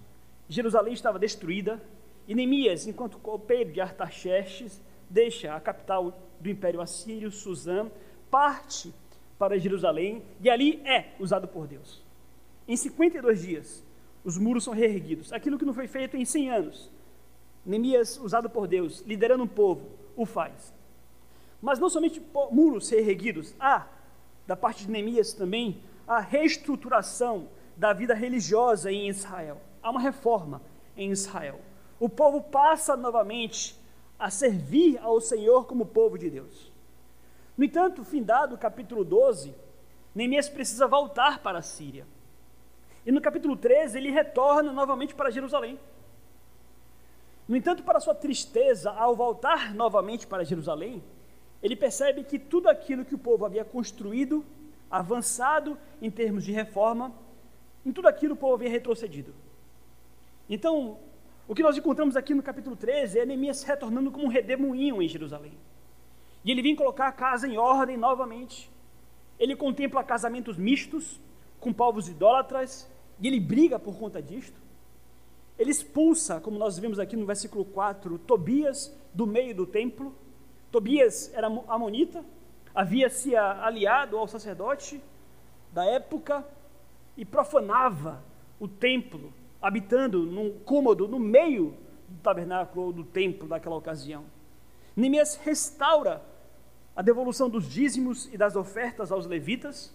Jerusalém 0.48 0.94
estava 0.94 1.20
destruída, 1.20 1.82
e 2.28 2.36
Neemias, 2.36 2.88
enquanto 2.88 3.18
copeiro 3.18 3.72
de 3.72 3.82
Artaxerxes, 3.82 4.82
deixa 5.10 5.56
a 5.56 5.60
capital 5.60 6.18
do 6.40 6.50
Império 6.50 6.82
Assírio, 6.82 7.32
Suzã, 7.32 7.90
parte 8.30 8.94
para 9.40 9.58
Jerusalém 9.58 10.24
e 10.42 10.50
ali 10.50 10.82
é 10.86 11.14
usado 11.20 11.48
por 11.48 11.68
Deus. 11.68 12.04
Em 12.68 12.76
52 12.76 13.42
dias, 13.42 13.84
os 14.24 14.38
muros 14.38 14.64
são 14.64 14.74
reerguidos. 14.74 15.32
Aquilo 15.32 15.58
que 15.58 15.66
não 15.66 15.74
foi 15.74 15.88
feito 15.88 16.18
em 16.18 16.26
100 16.26 16.50
anos, 16.50 16.92
Neemias, 17.66 18.18
usado 18.18 18.50
por 18.50 18.68
Deus, 18.68 19.02
liderando 19.02 19.44
um 19.44 19.48
povo, 19.48 19.90
o 20.16 20.26
faz. 20.26 20.74
Mas 21.62 21.80
não 21.80 21.90
somente 21.90 22.22
muros 22.52 22.90
reerguidos, 22.90 23.56
há 23.60 23.88
da 24.48 24.56
parte 24.56 24.86
de 24.86 24.92
Neemias 24.92 25.34
também, 25.34 25.84
a 26.08 26.20
reestruturação 26.20 27.50
da 27.76 27.92
vida 27.92 28.14
religiosa 28.14 28.92
em 28.92 29.10
Israel. 29.10 29.62
Há 29.84 29.92
uma 29.92 30.00
reforma 30.00 30.62
em 30.96 31.12
Israel. 31.12 31.60
O 32.00 32.08
povo 32.08 32.42
passa 32.42 32.96
novamente 32.96 33.78
a 34.18 34.30
servir 34.32 34.98
ao 35.00 35.20
Senhor 35.20 35.66
como 35.66 35.86
povo 35.86 36.18
de 36.18 36.30
Deus. 36.30 36.72
No 37.58 37.64
entanto, 37.64 38.04
findado 38.04 38.56
o 38.56 38.58
capítulo 38.58 39.04
12, 39.04 39.54
Neemias 40.16 40.48
precisa 40.48 40.88
voltar 40.88 41.40
para 41.40 41.60
a 41.60 41.62
Síria. 41.62 42.08
E 43.06 43.12
no 43.12 43.22
capítulo 43.22 43.56
13, 43.56 43.98
ele 43.98 44.12
retorna 44.12 44.72
novamente 44.72 45.14
para 45.14 45.30
Jerusalém. 45.30 45.80
No 47.48 47.56
entanto, 47.56 47.84
para 47.84 48.00
sua 48.00 48.14
tristeza, 48.14 48.92
ao 48.92 49.16
voltar 49.16 49.74
novamente 49.74 50.28
para 50.28 50.44
Jerusalém, 50.44 51.04
ele 51.62 51.76
percebe 51.76 52.24
que 52.24 52.38
tudo 52.38 52.70
aquilo 52.70 53.06
que 53.06 53.16
o 53.16 53.18
povo 53.18 53.46
havia 53.46 53.66
construído, 53.66 54.46
avançado 54.90 55.78
em 56.02 56.10
termos 56.10 56.44
de 56.44 56.52
reforma, 56.52 57.14
em 57.86 57.92
tudo 57.92 58.08
aquilo 58.08 58.34
o 58.34 58.38
povo 58.38 58.56
havia 58.56 58.70
retrocedido. 58.70 59.34
Então, 60.50 60.98
o 61.48 61.56
que 61.56 61.64
nós 61.64 61.78
encontramos 61.78 62.16
aqui 62.16 62.34
no 62.34 62.44
capítulo 62.44 62.76
13 62.76 63.20
é 63.20 63.26
Neemias 63.26 63.64
retornando 63.64 64.12
como 64.12 64.26
um 64.26 64.30
redemoinho 64.30 65.02
em 65.02 65.08
Jerusalém. 65.08 65.54
E 66.44 66.52
ele 66.52 66.62
vem 66.62 66.76
colocar 66.76 67.08
a 67.08 67.12
casa 67.12 67.48
em 67.48 67.58
ordem 67.58 67.98
novamente. 67.98 68.70
Ele 69.40 69.56
contempla 69.56 70.04
casamentos 70.04 70.58
mistos 70.58 71.20
com 71.60 71.74
povos 71.74 72.08
idólatras 72.08 72.90
e 73.20 73.28
ele 73.28 73.40
briga 73.40 73.80
por 73.80 73.98
conta 73.98 74.22
disto. 74.22 74.60
Ele 75.58 75.72
expulsa, 75.72 76.40
como 76.40 76.60
nós 76.60 76.78
vimos 76.78 77.00
aqui 77.00 77.16
no 77.16 77.26
versículo 77.26 77.66
4, 77.66 78.20
Tobias 78.20 78.96
do 79.14 79.26
meio 79.26 79.56
do 79.56 79.66
templo. 79.66 80.14
Tobias 80.72 81.32
era 81.34 81.48
amonita, 81.68 82.24
havia 82.74 83.10
se 83.10 83.36
aliado 83.36 84.18
ao 84.18 84.28
sacerdote 84.28 85.02
da 85.72 85.86
época 85.86 86.46
e 87.16 87.26
profanava 87.26 88.24
o 88.60 88.68
templo, 88.68 89.34
habitando 89.62 90.24
num 90.24 90.60
cômodo 90.60 91.08
no 91.08 91.20
meio 91.20 91.76
do 92.08 92.20
tabernáculo 92.22 92.88
ou 92.88 92.94
do 92.94 93.04
templo 93.04 93.48
daquela 93.48 93.76
ocasião. 93.76 94.26
Neemias 94.96 95.36
restaura 95.36 96.22
a 96.96 97.02
devolução 97.02 97.50
dos 97.50 97.66
dízimos 97.66 98.28
e 98.34 98.38
das 98.38 98.56
ofertas 98.56 99.12
aos 99.12 99.26
levitas. 99.28 99.94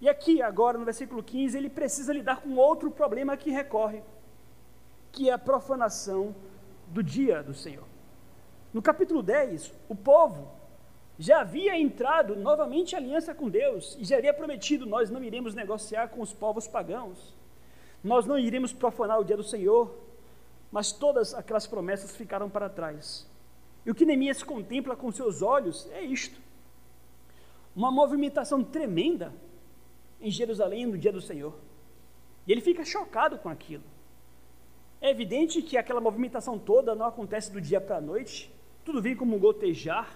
E 0.00 0.08
aqui, 0.08 0.40
agora, 0.40 0.78
no 0.78 0.84
versículo 0.84 1.22
15, 1.22 1.56
ele 1.56 1.68
precisa 1.68 2.12
lidar 2.12 2.40
com 2.40 2.56
outro 2.56 2.90
problema 2.90 3.36
que 3.36 3.50
recorre, 3.50 4.02
que 5.12 5.28
é 5.28 5.32
a 5.32 5.38
profanação 5.38 6.34
do 6.88 7.02
dia 7.02 7.42
do 7.42 7.54
Senhor. 7.54 7.84
No 8.76 8.82
capítulo 8.82 9.22
10, 9.22 9.72
o 9.88 9.94
povo 9.94 10.50
já 11.18 11.40
havia 11.40 11.78
entrado 11.78 12.36
novamente 12.36 12.92
em 12.92 12.96
aliança 12.96 13.34
com 13.34 13.48
Deus 13.48 13.96
e 13.98 14.04
já 14.04 14.18
havia 14.18 14.34
prometido: 14.34 14.84
nós 14.84 15.08
não 15.08 15.24
iremos 15.24 15.54
negociar 15.54 16.08
com 16.08 16.20
os 16.20 16.34
povos 16.34 16.68
pagãos, 16.68 17.34
nós 18.04 18.26
não 18.26 18.38
iremos 18.38 18.74
profanar 18.74 19.18
o 19.18 19.24
dia 19.24 19.34
do 19.34 19.42
Senhor, 19.42 19.98
mas 20.70 20.92
todas 20.92 21.32
aquelas 21.32 21.66
promessas 21.66 22.14
ficaram 22.14 22.50
para 22.50 22.68
trás. 22.68 23.26
E 23.86 23.90
o 23.90 23.94
que 23.94 24.04
Neemias 24.04 24.42
contempla 24.42 24.94
com 24.94 25.10
seus 25.10 25.40
olhos 25.40 25.90
é 25.92 26.02
isto: 26.02 26.38
uma 27.74 27.90
movimentação 27.90 28.62
tremenda 28.62 29.32
em 30.20 30.30
Jerusalém 30.30 30.84
no 30.84 30.98
dia 30.98 31.12
do 31.12 31.22
Senhor. 31.22 31.54
E 32.46 32.52
ele 32.52 32.60
fica 32.60 32.84
chocado 32.84 33.38
com 33.38 33.48
aquilo. 33.48 33.84
É 35.00 35.08
evidente 35.08 35.62
que 35.62 35.78
aquela 35.78 35.98
movimentação 35.98 36.58
toda 36.58 36.94
não 36.94 37.06
acontece 37.06 37.50
do 37.50 37.58
dia 37.58 37.80
para 37.80 37.96
a 37.96 38.00
noite, 38.02 38.54
tudo 38.86 39.02
vem 39.02 39.16
como 39.16 39.34
um 39.34 39.38
gotejar. 39.38 40.08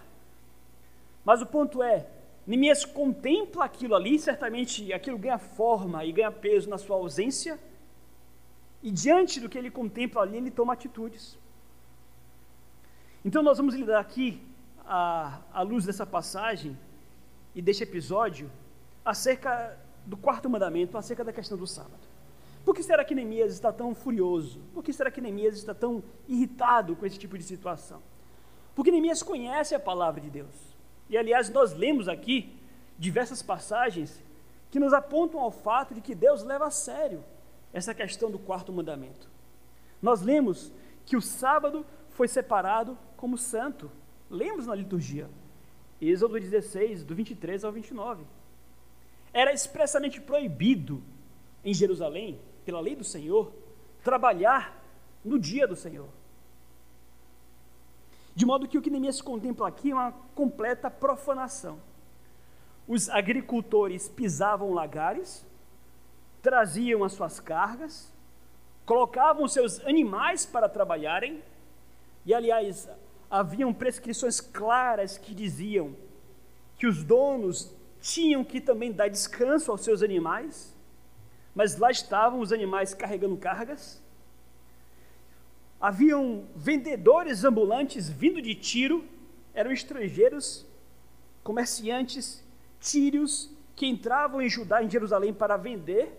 Mas 1.25 1.43
o 1.43 1.47
ponto 1.47 1.83
é, 1.83 2.07
Neemias 2.47 2.85
contempla 2.85 3.65
aquilo 3.65 3.97
ali, 3.97 4.17
certamente 4.19 4.93
aquilo 4.93 5.19
ganha 5.19 5.39
forma 5.39 6.05
e 6.05 6.12
ganha 6.12 6.31
peso 6.31 6.71
na 6.71 6.79
sua 6.79 6.97
ausência, 6.97 7.59
e 8.81 8.91
diante 8.91 9.41
do 9.41 9.49
que 9.49 9.59
ele 9.59 9.71
contempla 9.71 10.23
ali, 10.23 10.37
ele 10.37 10.50
toma 10.50 10.73
atitudes. 10.73 11.37
Então 13.25 13.43
nós 13.43 13.59
vamos 13.59 13.75
lidar 13.75 14.00
aqui, 14.00 14.41
à, 14.87 15.41
à 15.53 15.62
luz 15.62 15.85
dessa 15.85 16.07
passagem 16.07 16.79
e 17.55 17.61
deste 17.61 17.83
episódio, 17.83 18.50
acerca 19.05 19.77
do 20.07 20.17
quarto 20.17 20.49
mandamento, 20.49 20.97
acerca 20.97 21.25
da 21.25 21.33
questão 21.33 21.59
do 21.59 21.67
sábado. 21.67 22.09
Por 22.65 22.75
que 22.75 22.83
será 22.83 23.05
que 23.05 23.15
Neemias 23.15 23.53
está 23.53 23.73
tão 23.73 23.95
furioso? 23.95 24.61
Por 24.73 24.83
que 24.85 24.93
será 24.93 25.11
que 25.11 25.21
Neemias 25.21 25.57
está 25.57 25.75
tão 25.75 26.03
irritado 26.29 26.95
com 26.95 27.05
esse 27.05 27.19
tipo 27.19 27.37
de 27.37 27.45
situação? 27.45 28.00
Porque 28.75 28.91
Neemias 28.91 29.23
conhece 29.23 29.75
a 29.75 29.81
palavra 29.81 30.21
de 30.21 30.31
Deus. 30.31 30.55
E 31.09 31.17
aliás, 31.17 31.50
nós 31.50 31.75
lemos 31.75 32.09
aqui 32.09 32.57
diversas 32.99 33.43
passagens 33.43 34.23
que 34.71 34.79
nos 34.79 34.93
apontam 34.93 35.41
ao 35.41 35.50
fato 35.50 35.95
de 35.95 36.00
que 36.00 36.15
Deus 36.15 36.45
leva 36.45 36.67
a 36.67 36.71
sério 36.71 37.25
essa 37.73 37.95
questão 37.95 38.31
do 38.31 38.39
quarto 38.39 38.73
mandamento. 38.73 39.29
Nós 40.00 40.23
lemos 40.23 40.73
que 41.05 41.17
o 41.17 41.21
sábado 41.21 41.85
foi 42.11 42.29
separado 42.29 42.97
como 43.17 43.37
santo. 43.37 43.91
Lemos 44.31 44.67
na 44.67 44.75
liturgia. 44.75 45.29
Êxodo 46.00 46.39
16, 46.39 47.05
do 47.05 47.15
23 47.15 47.65
ao 47.65 47.73
29. 47.73 48.25
Era 49.33 49.53
expressamente 49.53 50.21
proibido 50.21 51.03
em 51.65 51.75
Jerusalém 51.75 52.41
pela 52.65 52.81
lei 52.81 52.97
do 52.97 53.05
Senhor, 53.05 53.53
trabalhar 54.03 54.83
no 55.25 55.39
dia 55.39 55.67
do 55.67 55.77
Senhor. 55.77 56.09
De 58.40 58.47
modo 58.47 58.66
que 58.66 58.78
o 58.78 58.80
que 58.80 58.88
Neemias 58.88 59.20
contempla 59.20 59.68
aqui 59.68 59.90
é 59.90 59.94
uma 59.94 60.12
completa 60.35 60.90
profanação. 60.90 61.78
Os 62.88 63.11
agricultores 63.11 64.09
pisavam 64.09 64.73
lagares, 64.73 65.44
traziam 66.40 67.04
as 67.04 67.12
suas 67.12 67.38
cargas, 67.38 68.11
colocavam 68.87 69.47
seus 69.47 69.78
animais 69.80 70.47
para 70.47 70.70
trabalharem, 70.70 71.42
e 72.25 72.32
aliás, 72.32 72.88
haviam 73.30 73.75
prescrições 73.75 74.40
claras 74.40 75.18
que 75.18 75.35
diziam 75.35 75.94
que 76.78 76.87
os 76.87 77.04
donos 77.04 77.70
tinham 78.00 78.42
que 78.42 78.59
também 78.59 78.90
dar 78.90 79.09
descanso 79.09 79.70
aos 79.70 79.82
seus 79.82 80.02
animais 80.02 80.75
mas 81.54 81.76
lá 81.76 81.90
estavam 81.90 82.40
os 82.40 82.52
animais 82.52 82.94
carregando 82.94 83.37
cargas. 83.37 84.00
Haviam 85.80 86.44
vendedores 86.54 87.42
ambulantes 87.42 88.08
vindo 88.08 88.42
de 88.42 88.54
Tiro, 88.54 89.04
eram 89.54 89.72
estrangeiros, 89.72 90.66
comerciantes 91.42 92.44
tírios 92.78 93.50
que 93.75 93.87
entravam 93.87 94.42
em 94.42 94.49
Judá, 94.49 94.82
em 94.82 94.90
Jerusalém, 94.90 95.32
para 95.32 95.56
vender, 95.56 96.12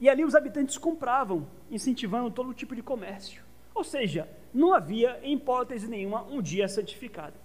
e 0.00 0.08
ali 0.08 0.24
os 0.24 0.34
habitantes 0.34 0.76
compravam, 0.76 1.46
incentivando 1.70 2.28
todo 2.28 2.52
tipo 2.52 2.74
de 2.74 2.82
comércio. 2.82 3.44
Ou 3.72 3.84
seja, 3.84 4.28
não 4.52 4.74
havia, 4.74 5.20
em 5.22 5.34
hipótese 5.34 5.86
nenhuma, 5.86 6.24
um 6.24 6.42
dia 6.42 6.66
santificado. 6.66 7.36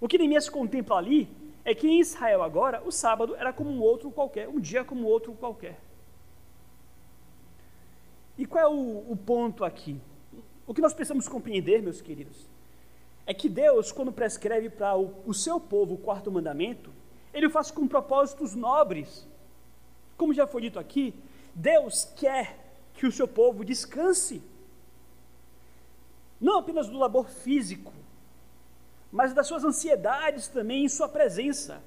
O 0.00 0.06
que 0.06 0.16
Neemias 0.16 0.48
contempla 0.48 0.96
ali 0.96 1.28
é 1.64 1.74
que 1.74 1.88
em 1.88 1.98
Israel 1.98 2.42
agora 2.42 2.80
o 2.84 2.92
sábado 2.92 3.34
era 3.34 3.52
como 3.52 3.68
um 3.68 3.80
outro 3.80 4.12
qualquer, 4.12 4.48
um 4.48 4.60
dia 4.60 4.84
como 4.84 5.08
outro 5.08 5.32
qualquer. 5.32 5.80
E 8.38 8.46
qual 8.46 8.62
é 8.62 8.68
o, 8.68 9.10
o 9.10 9.16
ponto 9.16 9.64
aqui? 9.64 10.00
O 10.66 10.74
que 10.74 10.80
nós 10.80 10.92
precisamos 10.92 11.28
compreender, 11.28 11.82
meus 11.82 12.00
queridos, 12.00 12.46
é 13.26 13.32
que 13.32 13.48
Deus, 13.48 13.92
quando 13.92 14.12
prescreve 14.12 14.68
para 14.68 14.96
o, 14.96 15.14
o 15.26 15.34
seu 15.34 15.60
povo 15.60 15.94
o 15.94 15.98
quarto 15.98 16.30
mandamento, 16.30 16.90
ele 17.32 17.46
o 17.46 17.50
faz 17.50 17.70
com 17.70 17.86
propósitos 17.86 18.54
nobres. 18.54 19.26
Como 20.16 20.34
já 20.34 20.46
foi 20.46 20.62
dito 20.62 20.78
aqui, 20.78 21.14
Deus 21.54 22.04
quer 22.16 22.58
que 22.94 23.06
o 23.06 23.12
seu 23.12 23.28
povo 23.28 23.64
descanse, 23.64 24.42
não 26.40 26.58
apenas 26.58 26.88
do 26.88 26.98
labor 26.98 27.28
físico, 27.28 27.92
mas 29.12 29.32
das 29.32 29.46
suas 29.46 29.64
ansiedades 29.64 30.48
também 30.48 30.84
em 30.84 30.88
sua 30.88 31.08
presença. 31.08 31.82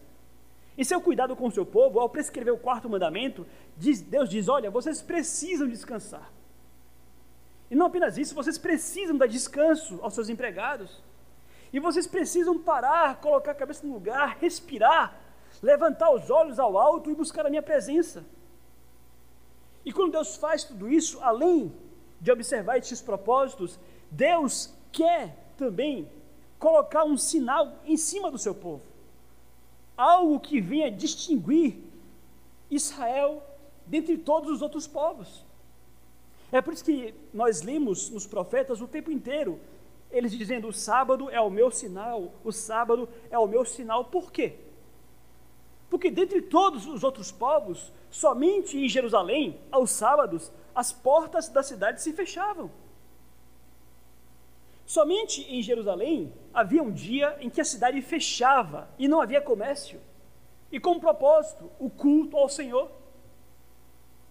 Em 0.78 0.84
seu 0.84 1.02
cuidado 1.02 1.36
com 1.36 1.48
o 1.48 1.52
seu 1.52 1.66
povo, 1.66 2.00
ao 2.00 2.10
prescrever 2.10 2.54
o 2.54 2.58
quarto 2.58 2.90
mandamento, 2.90 3.46
diz, 3.78 4.02
Deus 4.02 4.30
diz: 4.30 4.48
Olha, 4.48 4.72
vocês 4.72 5.02
precisam 5.02 5.68
descansar. 5.68 6.32
E 7.70 7.76
não 7.76 7.86
apenas 7.86 8.18
isso, 8.18 8.34
vocês 8.34 8.58
precisam 8.58 9.18
dar 9.18 9.28
descanso 9.28 10.00
aos 10.02 10.14
seus 10.14 10.30
empregados. 10.30 11.02
E 11.72 11.80
vocês 11.80 12.08
precisam 12.08 12.58
parar, 12.58 13.22
colocar 13.22 13.52
a 13.52 13.56
cabeça 13.56 13.86
no 13.86 13.94
lugar, 13.94 14.38
respirar, 14.40 15.16
levantar 15.62 16.12
os 16.12 16.30
olhos 16.30 16.60
ao 16.60 16.78
alto 16.78 17.12
e 17.12 17.16
buscar 17.16 17.46
a 17.46 17.50
minha 17.50 17.62
presença. 17.62 18.26
E 19.86 19.94
quando 19.94 20.14
Deus 20.14 20.36
faz 20.36 20.64
tudo 20.64 20.90
isso, 20.90 21.20
além 21.22 21.72
de 22.20 22.32
observar 22.32 22.78
esses 22.78 23.02
propósitos, 23.02 23.80
Deus 24.10 24.74
quer 24.92 25.36
também 25.58 26.10
colocar 26.58 27.04
um 27.06 27.18
sinal 27.18 27.80
em 27.86 27.96
cima 27.96 28.32
do 28.32 28.38
seu 28.38 28.56
povo. 28.56 28.82
Algo 29.96 30.40
que 30.40 30.60
venha 30.60 30.92
distinguir 30.92 31.78
Israel 32.70 33.44
dentre 33.86 34.18
todos 34.18 34.50
os 34.50 34.62
outros 34.62 34.88
povos. 34.88 35.46
É 36.52 36.62
por 36.62 36.74
isso 36.74 36.84
que 36.84 37.14
nós 37.34 37.62
lemos 37.62 38.10
nos 38.10 38.26
profetas 38.26 38.82
o 38.82 38.88
tempo 38.88 39.12
inteiro, 39.12 39.60
eles 40.12 40.32
dizendo: 40.32 40.68
o 40.68 40.74
sábado 40.74 41.30
é 41.30 41.40
o 41.40 41.50
meu 41.50 41.70
sinal, 41.70 42.34
o 42.44 42.52
sábado 42.52 43.08
é 43.30 43.38
o 43.38 43.48
meu 43.48 43.64
sinal. 43.64 44.06
Por 44.06 44.32
quê? 44.32 44.56
Porque 45.90 46.12
dentre 46.12 46.42
todos 46.42 46.86
os 46.86 47.04
outros 47.04 47.32
povos, 47.32 47.92
somente 48.10 48.78
em 48.78 48.88
Jerusalém, 48.88 49.60
aos 49.72 49.92
sábados, 49.92 50.52
as 50.74 50.92
portas 50.92 51.50
da 51.50 51.64
cidade 51.64 52.02
se 52.02 52.14
fechavam. 52.14 52.70
Somente 54.86 55.42
em 55.54 55.62
Jerusalém 55.62 56.34
havia 56.52 56.82
um 56.82 56.92
dia 56.92 57.38
em 57.40 57.50
que 57.50 57.62
a 57.62 57.66
cidade 57.66 58.02
fechava 58.02 58.90
e 58.98 59.08
não 59.08 59.22
havia 59.22 59.42
comércio. 59.42 60.00
E 60.72 60.80
com 60.80 61.00
propósito, 61.00 61.70
o 61.80 61.90
culto 61.90 62.38
ao 62.38 62.50
Senhor. 62.50 62.90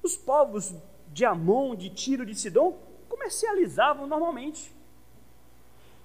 Os 0.03 0.17
povos 0.17 0.75
de 1.13 1.25
Amon, 1.25 1.75
de 1.75 1.91
Tiro, 1.91 2.25
de 2.25 2.35
Sidom, 2.35 2.79
comercializavam 3.09 4.07
normalmente. 4.07 4.73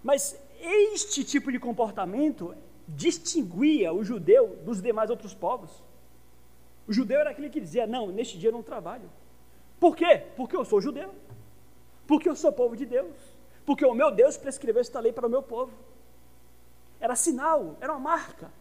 Mas 0.03 0.39
este 0.59 1.23
tipo 1.23 1.51
de 1.51 1.59
comportamento 1.59 2.55
distinguia 2.87 3.93
o 3.93 4.03
judeu 4.03 4.57
dos 4.63 4.81
demais 4.81 5.09
outros 5.09 5.33
povos. 5.33 5.71
O 6.87 6.93
judeu 6.93 7.19
era 7.19 7.29
aquele 7.29 7.49
que 7.49 7.61
dizia: 7.61 7.87
Não, 7.87 8.07
neste 8.07 8.37
dia 8.37 8.49
eu 8.49 8.53
não 8.53 8.63
trabalho. 8.63 9.09
Por 9.79 9.95
quê? 9.95 10.23
Porque 10.35 10.55
eu 10.55 10.65
sou 10.65 10.81
judeu. 10.81 11.13
Porque 12.07 12.27
eu 12.27 12.35
sou 12.35 12.51
povo 12.51 12.75
de 12.75 12.85
Deus. 12.85 13.15
Porque 13.65 13.85
o 13.85 13.93
meu 13.93 14.11
Deus 14.11 14.35
prescreveu 14.35 14.81
esta 14.81 14.99
lei 14.99 15.13
para 15.13 15.27
o 15.27 15.29
meu 15.29 15.41
povo. 15.41 15.71
Era 16.99 17.15
sinal, 17.15 17.77
era 17.79 17.93
uma 17.93 17.99
marca. 17.99 18.51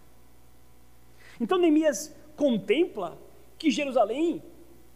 Então 1.41 1.59
Neemias 1.59 2.15
contempla 2.37 3.19
que 3.59 3.71
Jerusalém 3.71 4.43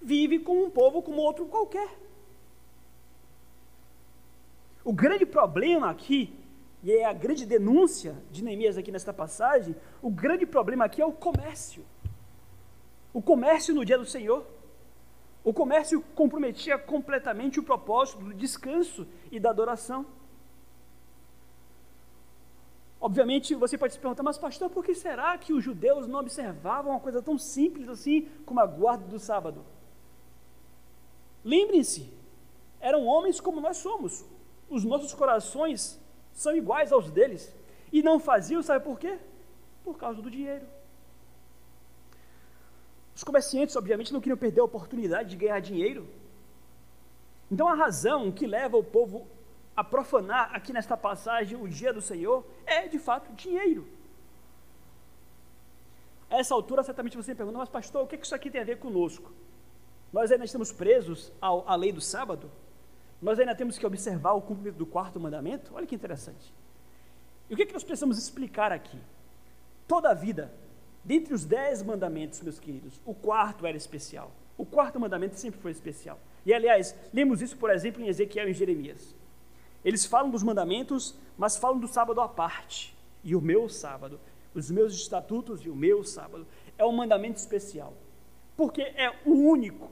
vive 0.01 0.39
como 0.39 0.65
um 0.65 0.71
povo 0.71 1.03
como 1.03 1.21
outro 1.21 1.47
qualquer. 1.47 1.89
O 4.85 4.93
grande 4.93 5.27
problema 5.27 5.91
aqui, 5.91 6.33
e 6.83 6.93
é 6.93 7.05
a 7.05 7.13
grande 7.13 7.45
denúncia 7.45 8.17
de 8.31 8.45
Neemias 8.45 8.79
aqui 8.79 8.93
nesta 8.93 9.13
passagem, 9.13 9.75
o 10.01 10.11
grande 10.11 10.47
problema 10.47 10.85
aqui 10.85 11.03
é 11.03 11.07
o 11.07 11.13
comércio. 11.13 11.85
O 13.13 13.21
comércio 13.21 13.75
no 13.75 13.85
dia 13.85 13.99
do 13.99 14.05
Senhor. 14.05 14.47
O 15.43 15.53
comércio 15.53 16.01
comprometia 16.15 16.79
completamente 16.79 17.59
o 17.59 17.63
propósito 17.63 18.23
do 18.23 18.35
descanso 18.35 19.07
e 19.31 19.41
da 19.41 19.51
adoração. 19.51 20.07
Obviamente 23.01 23.55
você 23.55 23.77
pode 23.79 23.93
se 23.93 23.99
perguntar, 23.99 24.23
mas 24.23 24.39
pastor, 24.39 24.71
por 24.71 24.85
que 24.85 24.95
será 24.95 25.37
que 25.39 25.53
os 25.53 25.63
judeus 25.63 26.07
não 26.07 26.21
observavam 26.21 26.93
uma 26.93 27.01
coisa 27.01 27.23
tão 27.23 27.39
simples 27.39 27.89
assim 27.89 28.29
como 28.45 28.61
a 28.61 28.67
guarda 28.67 29.05
do 29.07 29.19
sábado? 29.19 29.65
Lembrem-se, 31.47 32.13
eram 32.81 33.07
homens 33.07 33.41
como 33.41 33.61
nós 33.61 33.77
somos. 33.77 34.25
Os 34.69 34.83
nossos 34.83 35.15
corações 35.15 35.97
são 36.35 36.57
iguais 36.57 36.91
aos 36.91 37.09
deles. 37.09 37.55
E 37.93 38.03
não 38.03 38.19
faziam, 38.19 38.61
sabe 38.65 38.85
por 38.85 38.99
quê? 38.99 39.17
Por 39.85 39.97
causa 39.97 40.21
do 40.21 40.29
dinheiro. 40.29 40.67
Os 43.15 43.23
comerciantes, 43.23 43.77
obviamente, 43.77 44.13
não 44.13 44.21
queriam 44.21 44.37
perder 44.37 44.61
a 44.61 44.65
oportunidade 44.65 45.31
de 45.31 45.37
ganhar 45.37 45.61
dinheiro. 45.61 46.09
Então, 47.49 47.69
a 47.69 47.75
razão 47.75 48.33
que 48.33 48.45
leva 48.45 48.77
o 48.77 48.83
povo 48.83 49.25
a 49.77 49.85
profanar 49.85 50.51
aqui 50.53 50.73
nesta 50.73 50.97
passagem 50.97 51.57
o 51.57 51.69
dia 51.69 51.93
do 51.93 52.03
Senhor 52.03 52.45
é, 52.67 52.89
de 52.89 52.99
fato, 52.99 53.33
dinheiro. 53.35 53.87
A 56.29 56.39
essa 56.41 56.53
altura, 56.53 56.83
certamente 56.83 57.17
você 57.17 57.31
me 57.31 57.37
pergunta, 57.37 57.57
mas 57.57 57.69
pastor, 57.69 58.03
o 58.03 58.07
que 58.09 58.17
isso 58.17 58.35
aqui 58.35 58.51
tem 58.51 58.61
a 58.61 58.65
ver 58.65 58.81
conosco? 58.81 59.31
Nós 60.13 60.31
ainda 60.31 60.45
estamos 60.45 60.73
presos 60.73 61.33
à 61.41 61.75
lei 61.75 61.93
do 61.93 62.01
sábado? 62.01 62.51
Nós 63.21 63.39
ainda 63.39 63.55
temos 63.55 63.79
que 63.79 63.87
observar 63.87 64.33
o 64.33 64.43
cumprimento 64.43 64.77
do 64.77 64.87
quarto 64.87 65.19
mandamento? 65.19 65.75
Olha 65.75 65.87
que 65.87 65.95
interessante. 65.95 66.53
E 67.49 67.55
o 67.55 67.57
que, 67.57 67.63
é 67.63 67.67
que 67.67 67.73
nós 67.73 67.85
precisamos 67.85 68.19
explicar 68.19 68.73
aqui? 68.73 68.99
Toda 69.87 70.11
a 70.11 70.15
vida 70.15 70.53
Dentre 71.07 71.33
os 71.33 71.45
dez 71.45 71.85
mandamentos, 71.85 72.41
meus 72.41 72.59
queridos, 72.59 73.01
o 73.07 73.15
quarto 73.15 73.65
era 73.65 73.77
especial. 73.77 74.33
O 74.59 74.67
quarto 74.67 74.99
mandamento 74.99 75.37
sempre 75.37 75.61
foi 75.61 75.71
especial. 75.71 76.19
E, 76.45 76.53
aliás, 76.53 76.97
lemos 77.15 77.41
isso, 77.41 77.57
por 77.57 77.71
exemplo, 77.71 78.03
em 78.03 78.09
Ezequiel 78.09 78.49
e 78.49 78.51
em 78.51 78.55
Jeremias. 78.55 79.15
Eles 79.85 80.05
falam 80.05 80.31
dos 80.31 80.43
mandamentos, 80.43 81.15
mas 81.39 81.57
falam 81.57 81.79
do 81.79 81.87
sábado 81.87 82.21
à 82.21 82.29
parte. 82.29 82.93
E 83.23 83.37
o 83.37 83.41
meu 83.41 83.69
sábado, 83.69 84.19
os 84.53 84.69
meus 84.69 84.93
estatutos 84.95 85.65
e 85.65 85.71
o 85.71 85.77
meu 85.77 86.03
sábado, 86.03 86.45
é 86.77 86.85
um 86.85 86.91
mandamento 86.91 87.39
especial. 87.39 87.95
Porque 88.57 88.83
é 88.83 89.13
o 89.25 89.33
único 89.33 89.91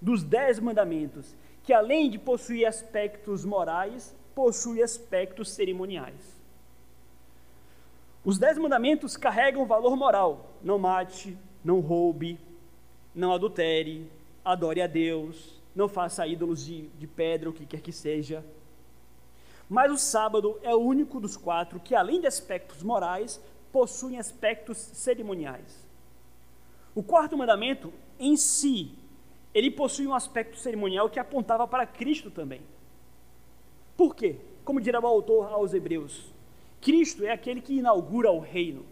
dos 0.00 0.22
dez 0.22 0.58
mandamentos 0.58 1.34
que, 1.64 1.72
além 1.72 2.08
de 2.08 2.18
possuir 2.18 2.66
aspectos 2.66 3.44
morais, 3.44 4.14
possui 4.34 4.82
aspectos 4.82 5.50
cerimoniais. 5.50 6.38
Os 8.24 8.38
dez 8.38 8.56
mandamentos 8.58 9.16
carregam 9.16 9.66
valor 9.66 9.96
moral: 9.96 10.50
não 10.62 10.78
mate, 10.78 11.36
não 11.64 11.80
roube, 11.80 12.38
não 13.14 13.32
adultere, 13.32 14.10
adore 14.44 14.80
a 14.80 14.86
Deus, 14.86 15.60
não 15.74 15.88
faça 15.88 16.26
ídolos 16.26 16.64
de, 16.64 16.82
de 16.88 17.06
pedra, 17.06 17.50
o 17.50 17.52
que 17.52 17.66
quer 17.66 17.80
que 17.80 17.92
seja. 17.92 18.44
Mas 19.68 19.92
o 19.92 19.98
sábado 19.98 20.58
é 20.62 20.74
o 20.74 20.78
único 20.80 21.20
dos 21.20 21.36
quatro 21.36 21.80
que, 21.80 21.94
além 21.94 22.20
de 22.20 22.26
aspectos 22.26 22.82
morais, 22.82 23.40
possui 23.70 24.16
aspectos 24.16 24.78
cerimoniais. 24.78 25.87
O 26.98 27.02
quarto 27.04 27.36
mandamento, 27.36 27.92
em 28.18 28.36
si, 28.36 28.90
ele 29.54 29.70
possui 29.70 30.04
um 30.08 30.14
aspecto 30.14 30.56
cerimonial 30.56 31.08
que 31.08 31.20
apontava 31.20 31.64
para 31.64 31.86
Cristo 31.86 32.28
também. 32.28 32.60
Por 33.96 34.16
quê? 34.16 34.34
Como 34.64 34.80
dirá 34.80 34.98
o 34.98 35.06
autor 35.06 35.52
aos 35.52 35.72
Hebreus, 35.72 36.34
Cristo 36.80 37.22
é 37.22 37.30
aquele 37.30 37.60
que 37.60 37.74
inaugura 37.74 38.32
o 38.32 38.40
reino. 38.40 38.84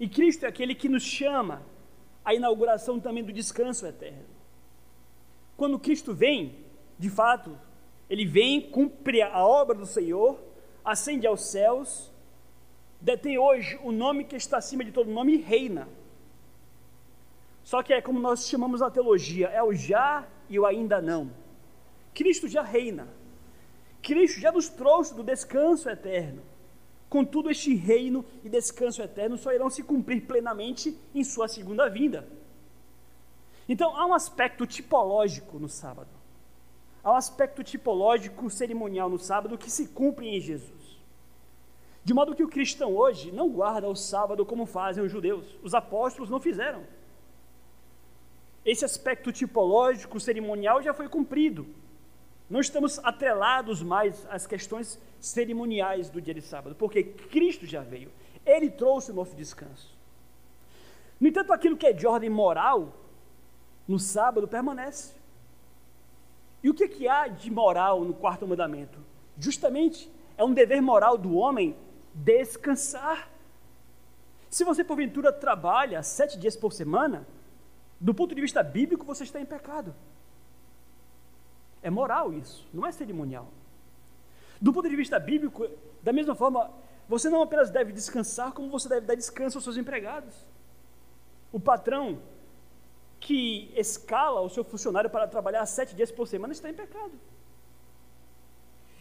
E 0.00 0.08
Cristo 0.08 0.44
é 0.44 0.48
aquele 0.48 0.74
que 0.74 0.88
nos 0.88 1.04
chama 1.04 1.62
à 2.24 2.34
inauguração 2.34 2.98
também 2.98 3.22
do 3.22 3.32
descanso 3.32 3.86
eterno. 3.86 4.26
Quando 5.56 5.78
Cristo 5.78 6.12
vem, 6.12 6.52
de 6.98 7.08
fato, 7.08 7.56
ele 8.10 8.26
vem, 8.26 8.60
cumpre 8.60 9.22
a 9.22 9.46
obra 9.46 9.76
do 9.76 9.86
Senhor, 9.86 10.36
ascende 10.84 11.28
aos 11.28 11.42
céus, 11.42 12.10
detém 13.00 13.38
hoje 13.38 13.78
o 13.84 13.92
nome 13.92 14.24
que 14.24 14.34
está 14.34 14.56
acima 14.56 14.82
de 14.82 14.90
todo 14.90 15.08
nome 15.08 15.34
e 15.34 15.36
reina. 15.36 15.86
Só 17.66 17.82
que 17.82 17.92
é 17.92 18.00
como 18.00 18.20
nós 18.20 18.46
chamamos 18.46 18.80
na 18.80 18.88
teologia, 18.88 19.48
é 19.48 19.60
o 19.60 19.74
já 19.74 20.24
e 20.48 20.56
o 20.56 20.64
ainda 20.64 21.02
não. 21.02 21.32
Cristo 22.14 22.46
já 22.46 22.62
reina. 22.62 23.08
Cristo 24.00 24.38
já 24.38 24.52
nos 24.52 24.68
trouxe 24.68 25.12
do 25.12 25.24
descanso 25.24 25.90
eterno. 25.90 26.42
Contudo, 27.10 27.50
este 27.50 27.74
reino 27.74 28.24
e 28.44 28.48
descanso 28.48 29.02
eterno 29.02 29.36
só 29.36 29.52
irão 29.52 29.68
se 29.68 29.82
cumprir 29.82 30.28
plenamente 30.28 30.96
em 31.12 31.24
sua 31.24 31.48
segunda 31.48 31.90
vinda. 31.90 32.28
Então, 33.68 33.96
há 33.96 34.06
um 34.06 34.14
aspecto 34.14 34.64
tipológico 34.64 35.58
no 35.58 35.68
sábado. 35.68 36.10
Há 37.02 37.10
um 37.10 37.16
aspecto 37.16 37.64
tipológico 37.64 38.48
cerimonial 38.48 39.10
no 39.10 39.18
sábado 39.18 39.58
que 39.58 39.72
se 39.72 39.88
cumpre 39.88 40.28
em 40.28 40.40
Jesus. 40.40 41.00
De 42.04 42.14
modo 42.14 42.36
que 42.36 42.44
o 42.44 42.48
cristão 42.48 42.94
hoje 42.94 43.32
não 43.32 43.50
guarda 43.50 43.88
o 43.88 43.96
sábado 43.96 44.46
como 44.46 44.66
fazem 44.66 45.02
os 45.02 45.10
judeus. 45.10 45.58
Os 45.64 45.74
apóstolos 45.74 46.30
não 46.30 46.38
fizeram. 46.38 46.94
Esse 48.66 48.84
aspecto 48.84 49.30
tipológico 49.30 50.18
cerimonial 50.18 50.82
já 50.82 50.92
foi 50.92 51.08
cumprido. 51.08 51.68
Não 52.50 52.58
estamos 52.58 52.98
atrelados 52.98 53.80
mais 53.80 54.26
às 54.28 54.44
questões 54.44 55.00
cerimoniais 55.20 56.10
do 56.10 56.20
dia 56.20 56.34
de 56.34 56.42
sábado, 56.42 56.74
porque 56.74 57.04
Cristo 57.04 57.64
já 57.64 57.82
veio. 57.82 58.10
Ele 58.44 58.68
trouxe 58.68 59.12
o 59.12 59.14
nosso 59.14 59.36
descanso. 59.36 59.96
No 61.20 61.28
entanto, 61.28 61.52
aquilo 61.52 61.76
que 61.76 61.86
é 61.86 61.92
de 61.92 62.08
ordem 62.08 62.28
moral 62.28 62.92
no 63.86 64.00
sábado 64.00 64.48
permanece. 64.48 65.14
E 66.60 66.68
o 66.68 66.74
que, 66.74 66.88
que 66.88 67.06
há 67.06 67.28
de 67.28 67.48
moral 67.50 68.04
no 68.04 68.14
quarto 68.14 68.48
mandamento? 68.48 68.98
Justamente 69.38 70.10
é 70.36 70.42
um 70.42 70.52
dever 70.52 70.82
moral 70.82 71.16
do 71.16 71.36
homem 71.36 71.76
descansar. 72.12 73.30
Se 74.50 74.64
você 74.64 74.82
porventura 74.82 75.32
trabalha 75.32 76.02
sete 76.02 76.36
dias 76.36 76.56
por 76.56 76.72
semana, 76.72 77.26
do 78.00 78.14
ponto 78.14 78.34
de 78.34 78.40
vista 78.40 78.62
bíblico 78.62 79.04
você 79.04 79.24
está 79.24 79.40
em 79.40 79.46
pecado. 79.46 79.94
É 81.82 81.90
moral 81.90 82.32
isso, 82.32 82.66
não 82.72 82.86
é 82.86 82.92
cerimonial. 82.92 83.48
Do 84.60 84.72
ponto 84.72 84.88
de 84.88 84.96
vista 84.96 85.18
bíblico, 85.18 85.68
da 86.02 86.12
mesma 86.12 86.34
forma, 86.34 86.70
você 87.08 87.28
não 87.28 87.42
apenas 87.42 87.70
deve 87.70 87.92
descansar, 87.92 88.52
como 88.52 88.68
você 88.68 88.88
deve 88.88 89.06
dar 89.06 89.14
descanso 89.14 89.58
aos 89.58 89.64
seus 89.64 89.76
empregados. 89.76 90.34
O 91.52 91.60
patrão 91.60 92.20
que 93.20 93.72
escala 93.76 94.40
o 94.40 94.48
seu 94.48 94.64
funcionário 94.64 95.08
para 95.08 95.26
trabalhar 95.26 95.64
sete 95.66 95.94
dias 95.94 96.10
por 96.10 96.26
semana 96.26 96.52
está 96.52 96.68
em 96.68 96.74
pecado. 96.74 97.12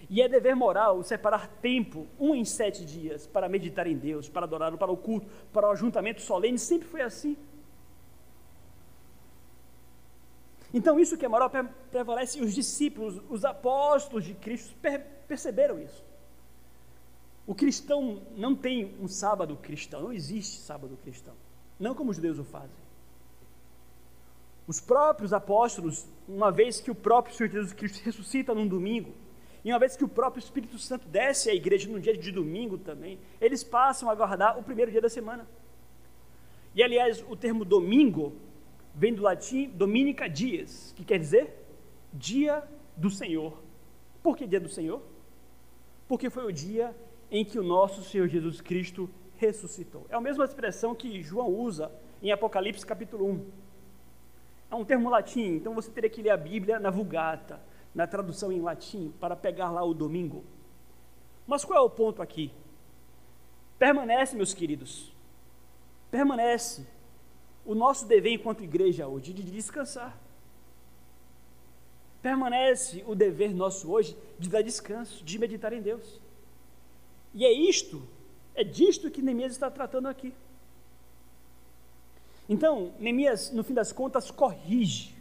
E 0.09 0.21
é 0.21 0.29
dever 0.29 0.55
moral 0.55 1.01
separar 1.03 1.47
tempo, 1.47 2.07
um 2.19 2.35
em 2.35 2.45
sete 2.45 2.85
dias, 2.85 3.25
para 3.25 3.49
meditar 3.49 3.87
em 3.87 3.97
Deus, 3.97 4.29
para 4.29 4.45
adorar, 4.45 4.75
para 4.77 4.91
o 4.91 4.97
culto, 4.97 5.27
para 5.51 5.67
o 5.67 5.71
ajuntamento 5.71 6.21
solene, 6.21 6.59
sempre 6.59 6.87
foi 6.87 7.01
assim. 7.01 7.35
Então, 10.75 10.99
isso 10.99 11.17
que 11.17 11.23
é 11.23 11.29
moral 11.29 11.49
prevalece, 11.89 12.37
e 12.37 12.41
os 12.41 12.53
discípulos, 12.53 13.21
os 13.29 13.45
apóstolos 13.45 14.25
de 14.25 14.33
Cristo 14.33 14.75
perceberam 15.25 15.79
isso. 15.79 16.03
O 17.47 17.55
cristão 17.55 18.21
não 18.35 18.53
tem 18.53 18.93
um 18.99 19.07
sábado 19.07 19.55
cristão, 19.55 20.01
não 20.01 20.11
existe 20.11 20.59
sábado 20.59 20.97
cristão, 21.01 21.33
não 21.79 21.95
como 21.95 22.09
os 22.11 22.17
judeus 22.17 22.39
o 22.39 22.43
fazem. 22.43 22.83
Os 24.67 24.81
próprios 24.81 25.31
apóstolos, 25.31 26.05
uma 26.27 26.51
vez 26.51 26.81
que 26.81 26.91
o 26.91 26.95
próprio 26.95 27.33
Senhor 27.33 27.49
Jesus 27.49 27.71
Cristo 27.71 28.03
ressuscita 28.03 28.53
num 28.53 28.67
domingo, 28.67 29.13
e 29.63 29.71
uma 29.71 29.79
vez 29.79 29.95
que 29.95 30.03
o 30.03 30.09
próprio 30.09 30.41
Espírito 30.41 30.77
Santo 30.77 31.07
desce 31.07 31.49
à 31.49 31.55
igreja 31.55 31.89
num 31.89 32.01
dia 32.01 32.17
de 32.17 32.33
domingo 32.33 32.77
também, 32.77 33.17
eles 33.39 33.63
passam 33.63 34.09
a 34.09 34.15
guardar 34.15 34.59
o 34.59 34.63
primeiro 34.63 34.91
dia 34.91 35.01
da 35.01 35.07
semana. 35.07 35.47
E 36.75 36.83
aliás, 36.83 37.23
o 37.29 37.37
termo 37.37 37.63
domingo 37.63 38.33
vem 38.95 39.13
do 39.13 39.21
latim 39.21 39.69
Dominica 39.69 40.27
Dias, 40.29 40.93
que 40.95 41.03
quer 41.03 41.19
dizer 41.19 41.53
dia 42.13 42.63
do 42.95 43.09
Senhor. 43.09 43.61
Por 44.23 44.37
que 44.37 44.47
dia 44.47 44.59
do 44.59 44.69
Senhor? 44.69 45.01
Porque 46.07 46.29
foi 46.29 46.45
o 46.45 46.51
dia 46.51 46.95
em 47.29 47.43
que 47.43 47.59
o 47.59 47.63
nosso 47.63 48.01
Senhor 48.03 48.27
Jesus 48.27 48.61
Cristo 48.61 49.09
ressuscitou. 49.37 50.05
É 50.09 50.15
a 50.15 50.21
mesma 50.21 50.45
expressão 50.45 50.95
que 50.95 51.21
João 51.21 51.49
usa 51.49 51.91
em 52.23 52.31
Apocalipse 52.31 52.85
capítulo 52.85 53.29
1. 53.29 53.45
É 54.71 54.75
um 54.75 54.85
termo 54.85 55.09
latim, 55.09 55.55
então 55.55 55.73
você 55.75 55.91
teria 55.91 56.09
que 56.09 56.21
ler 56.21 56.29
a 56.29 56.37
Bíblia 56.37 56.79
na 56.79 56.89
Vulgata, 56.89 57.61
na 57.93 58.07
tradução 58.07 58.51
em 58.51 58.61
latim, 58.61 59.13
para 59.19 59.35
pegar 59.35 59.71
lá 59.71 59.83
o 59.83 59.93
domingo. 59.93 60.43
Mas 61.45 61.65
qual 61.65 61.77
é 61.77 61.81
o 61.81 61.89
ponto 61.89 62.21
aqui? 62.21 62.51
Permanece, 63.77 64.35
meus 64.35 64.53
queridos, 64.53 65.13
permanece 66.09 66.87
o 67.65 67.73
nosso 67.73 68.05
dever 68.05 68.33
enquanto 68.33 68.63
igreja 68.63 69.07
hoje 69.07 69.33
de 69.33 69.43
descansar. 69.43 70.17
Permanece 72.21 73.03
o 73.07 73.15
dever 73.15 73.53
nosso 73.53 73.91
hoje 73.91 74.15
de 74.39 74.49
dar 74.49 74.61
descanso, 74.61 75.23
de 75.23 75.39
meditar 75.39 75.73
em 75.73 75.81
Deus. 75.81 76.19
E 77.33 77.43
é 77.45 77.51
isto, 77.51 78.01
é 78.53 78.63
disto 78.63 79.11
que 79.11 79.21
Neemias 79.21 79.51
está 79.51 79.69
tratando 79.69 80.07
aqui. 80.07 80.33
Então, 82.47 82.93
Neemias, 82.99 83.51
no 83.51 83.63
fim 83.63 83.73
das 83.73 83.91
contas, 83.91 84.29
corrige 84.29 85.15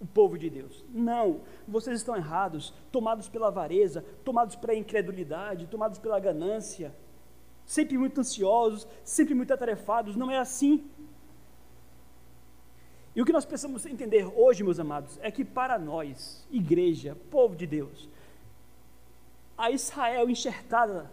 o 0.00 0.06
povo 0.06 0.38
de 0.38 0.50
Deus. 0.50 0.84
Não, 0.90 1.40
vocês 1.66 1.98
estão 1.98 2.16
errados, 2.16 2.72
tomados 2.92 3.28
pela 3.28 3.48
avareza, 3.48 4.04
tomados 4.24 4.56
pela 4.56 4.74
incredulidade, 4.74 5.66
tomados 5.66 5.98
pela 5.98 6.20
ganância, 6.20 6.94
sempre 7.64 7.98
muito 7.98 8.20
ansiosos, 8.20 8.86
sempre 9.04 9.34
muito 9.34 9.52
atarefados. 9.52 10.16
Não 10.16 10.30
é 10.30 10.38
assim. 10.38 10.88
E 13.14 13.22
o 13.22 13.24
que 13.24 13.32
nós 13.32 13.44
precisamos 13.44 13.84
entender 13.86 14.24
hoje, 14.36 14.62
meus 14.62 14.78
amados, 14.78 15.18
é 15.22 15.30
que 15.30 15.44
para 15.44 15.78
nós, 15.78 16.46
igreja, 16.50 17.16
povo 17.30 17.56
de 17.56 17.66
Deus, 17.66 18.08
a 19.56 19.70
Israel 19.70 20.30
enxertada, 20.30 21.10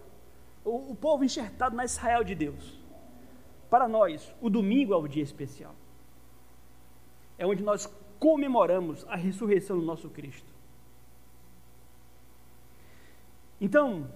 o, 0.63 0.91
o 0.91 0.95
povo 0.95 1.23
enxertado 1.23 1.75
na 1.75 1.85
Israel 1.85 2.23
de 2.23 2.35
Deus, 2.35 2.79
para 3.69 3.87
nós, 3.87 4.33
o 4.41 4.49
domingo 4.49 4.93
é 4.93 4.97
o 4.97 5.07
dia 5.07 5.23
especial. 5.23 5.73
É 7.37 7.45
onde 7.45 7.63
nós 7.63 7.89
comemoramos 8.19 9.05
a 9.07 9.15
ressurreição 9.15 9.77
do 9.79 9.85
nosso 9.85 10.09
Cristo. 10.09 10.47
Então, 13.59 14.09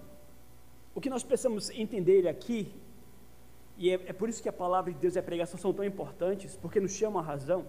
o 0.94 1.02
que 1.02 1.10
nós 1.10 1.24
precisamos 1.24 1.70
entender 1.72 2.28
aqui, 2.28 2.72
e 3.80 3.92
é, 3.92 3.94
é, 3.94 4.14
por 4.14 4.28
isso 4.28 4.44
que 4.44 4.50
a 4.50 4.54
palavra 4.54 4.92
de 4.92 5.00
Deus 5.00 5.16
e 5.16 5.20
a 5.20 5.24
pregação 5.24 5.58
são 5.58 5.74
tão 5.74 5.86
importantes, 5.86 6.54
porque 6.58 6.82
nos 6.82 6.92
chamam 6.92 7.18
a 7.22 7.24
razão, 7.24 7.66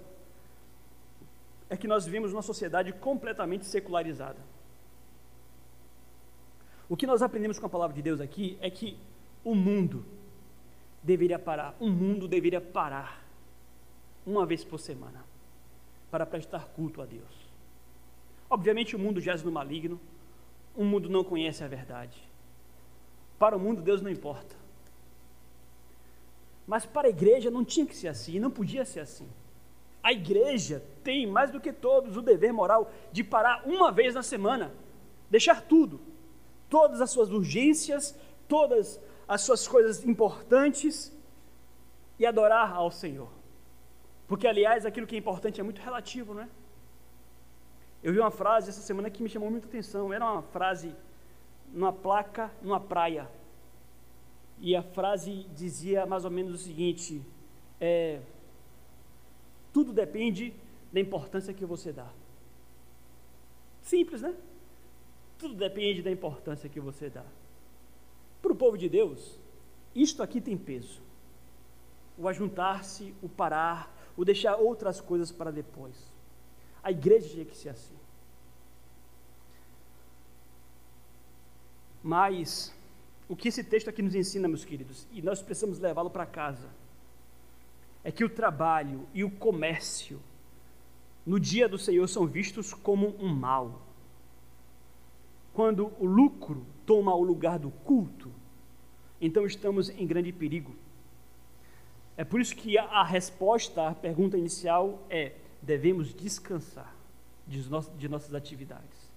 é 1.69 1.77
que 1.77 1.87
nós 1.87 2.05
vivemos 2.05 2.33
uma 2.33 2.43
sociedade 2.43 2.93
completamente 2.93 3.65
secularizada. 3.65 4.41
O 6.89 6.97
que 6.97 7.07
nós 7.07 7.23
aprendemos 7.23 7.61
com 7.61 7.67
a 7.67 7.69
palavra 7.69 7.95
de 7.95 8.03
Deus 8.03 8.21
aqui 8.21 8.59
é 8.61 8.69
que 8.69 8.99
o 9.45 9.55
mundo 9.55 10.05
deveria 11.01 11.39
parar, 11.39 11.77
o 11.79 11.89
mundo 11.89 12.27
deveria 12.27 12.61
parar 12.61 13.25
uma 14.27 14.45
vez 14.45 14.65
por 14.65 14.81
semana 14.81 15.25
para 16.11 16.27
prestar 16.27 16.67
culto 16.71 17.01
a 17.01 17.07
Deus. 17.07 17.49
Obviamente 18.51 18.97
o 18.97 18.99
mundo 18.99 19.21
jaz 19.21 19.45
no 19.45 19.53
maligno, 19.53 20.01
o 20.75 20.85
mundo 20.85 21.09
não 21.09 21.23
conhece 21.23 21.63
a 21.63 21.69
verdade. 21.69 22.21
Para 23.39 23.57
o 23.57 23.61
mundo 23.61 23.81
Deus 23.81 24.03
não 24.03 24.11
importa. 24.11 24.60
Mas 26.71 26.87
para 26.87 27.09
a 27.09 27.11
igreja 27.11 27.51
não 27.51 27.65
tinha 27.65 27.85
que 27.85 27.97
ser 27.97 28.07
assim, 28.07 28.39
não 28.39 28.49
podia 28.49 28.85
ser 28.85 29.01
assim. 29.01 29.29
A 30.01 30.13
igreja 30.13 30.81
tem, 31.03 31.27
mais 31.27 31.51
do 31.51 31.61
que 31.61 31.73
todos, 31.73 32.17
o 32.17 32.23
dever 32.23 32.53
moral 32.53 32.93
de 33.11 33.25
parar 33.25 33.67
uma 33.67 33.91
vez 33.91 34.15
na 34.15 34.23
semana, 34.23 34.73
deixar 35.29 35.63
tudo, 35.63 36.01
todas 36.69 37.01
as 37.01 37.11
suas 37.11 37.33
urgências, 37.33 38.17
todas 38.47 39.01
as 39.27 39.41
suas 39.41 39.67
coisas 39.67 40.05
importantes 40.05 41.13
e 42.21 42.25
adorar 42.25 42.73
ao 42.73 42.93
Senhor. 42.93 43.33
Porque, 44.29 44.47
aliás, 44.47 44.87
aquilo 44.87 45.09
que 45.09 45.17
é 45.17 45.19
importante 45.19 45.61
é 45.61 45.65
muito 45.65 45.81
relativo, 45.81 46.35
não 46.35 46.43
é? 46.43 46.49
Eu 48.01 48.13
vi 48.13 48.21
uma 48.21 48.31
frase 48.31 48.71
essa 48.71 48.81
semana 48.81 49.11
que 49.11 49.25
me 49.25 49.29
chamou 49.29 49.51
muita 49.51 49.67
atenção. 49.67 50.13
Era 50.13 50.25
uma 50.25 50.43
frase 50.43 50.95
numa 51.73 51.93
placa, 51.93 52.49
numa 52.63 52.79
praia. 52.79 53.29
E 54.61 54.77
a 54.77 54.83
frase 54.83 55.47
dizia 55.55 56.05
mais 56.05 56.25
ou 56.25 56.31
menos 56.31 56.55
o 56.55 56.59
seguinte: 56.59 57.23
é, 57.81 58.21
tudo 59.73 59.93
depende 59.93 60.53
da 60.93 61.01
importância 61.01 61.55
que 61.55 61.65
você 61.65 61.93
dá. 61.93 62.09
Simples, 63.83 64.23
né? 64.23 64.35
Tudo 65.39 65.55
depende 65.55 66.03
da 66.03 66.11
importância 66.11 66.69
que 66.69 66.79
você 66.79 67.09
dá. 67.09 67.25
Para 68.43 68.53
o 68.53 68.57
povo 68.57 68.77
de 68.77 68.89
Deus, 68.89 69.39
isto 69.95 70.23
aqui 70.23 70.41
tem 70.41 70.57
peso. 70.57 71.01
O 72.19 72.29
ajuntar-se, 72.29 73.15
o 73.23 73.29
parar, 73.29 73.95
o 74.17 74.25
deixar 74.25 74.57
outras 74.57 75.01
coisas 75.01 75.33
para 75.33 75.51
depois. 75.51 75.97
A 76.83 76.91
igreja 76.91 77.29
tinha 77.29 77.45
que 77.45 77.57
ser 77.57 77.71
assim. 77.71 77.95
Mas 82.03 82.75
o 83.31 83.37
que 83.37 83.47
esse 83.47 83.63
texto 83.63 83.89
aqui 83.89 84.03
nos 84.03 84.17
ensina, 84.17 84.49
meus 84.49 84.65
queridos, 84.65 85.07
e 85.13 85.23
nós 85.23 85.41
precisamos 85.41 85.79
levá-lo 85.79 86.11
para 86.11 86.27
casa, 86.27 86.69
é 88.03 88.11
que 88.11 88.25
o 88.25 88.29
trabalho 88.29 89.07
e 89.15 89.23
o 89.23 89.31
comércio 89.31 90.21
no 91.25 91.39
dia 91.39 91.69
do 91.69 91.79
Senhor 91.79 92.09
são 92.09 92.27
vistos 92.27 92.75
como 92.75 93.15
um 93.21 93.33
mal. 93.33 93.83
Quando 95.53 95.93
o 96.01 96.07
lucro 96.07 96.67
toma 96.85 97.15
o 97.15 97.23
lugar 97.23 97.57
do 97.57 97.71
culto, 97.71 98.33
então 99.21 99.47
estamos 99.47 99.91
em 99.91 100.09
grande 100.09 100.33
perigo. 100.33 100.75
É 102.17 102.25
por 102.25 102.41
isso 102.41 102.57
que 102.57 102.77
a, 102.77 103.05
resposta 103.05 103.91
à 103.91 103.95
pergunta 103.95 104.37
inicial 104.37 105.07
é: 105.09 105.35
devemos 105.63 106.13
descansar 106.13 106.97
de, 107.47 108.09
nossas 108.09 108.35
atividades. 108.35 109.09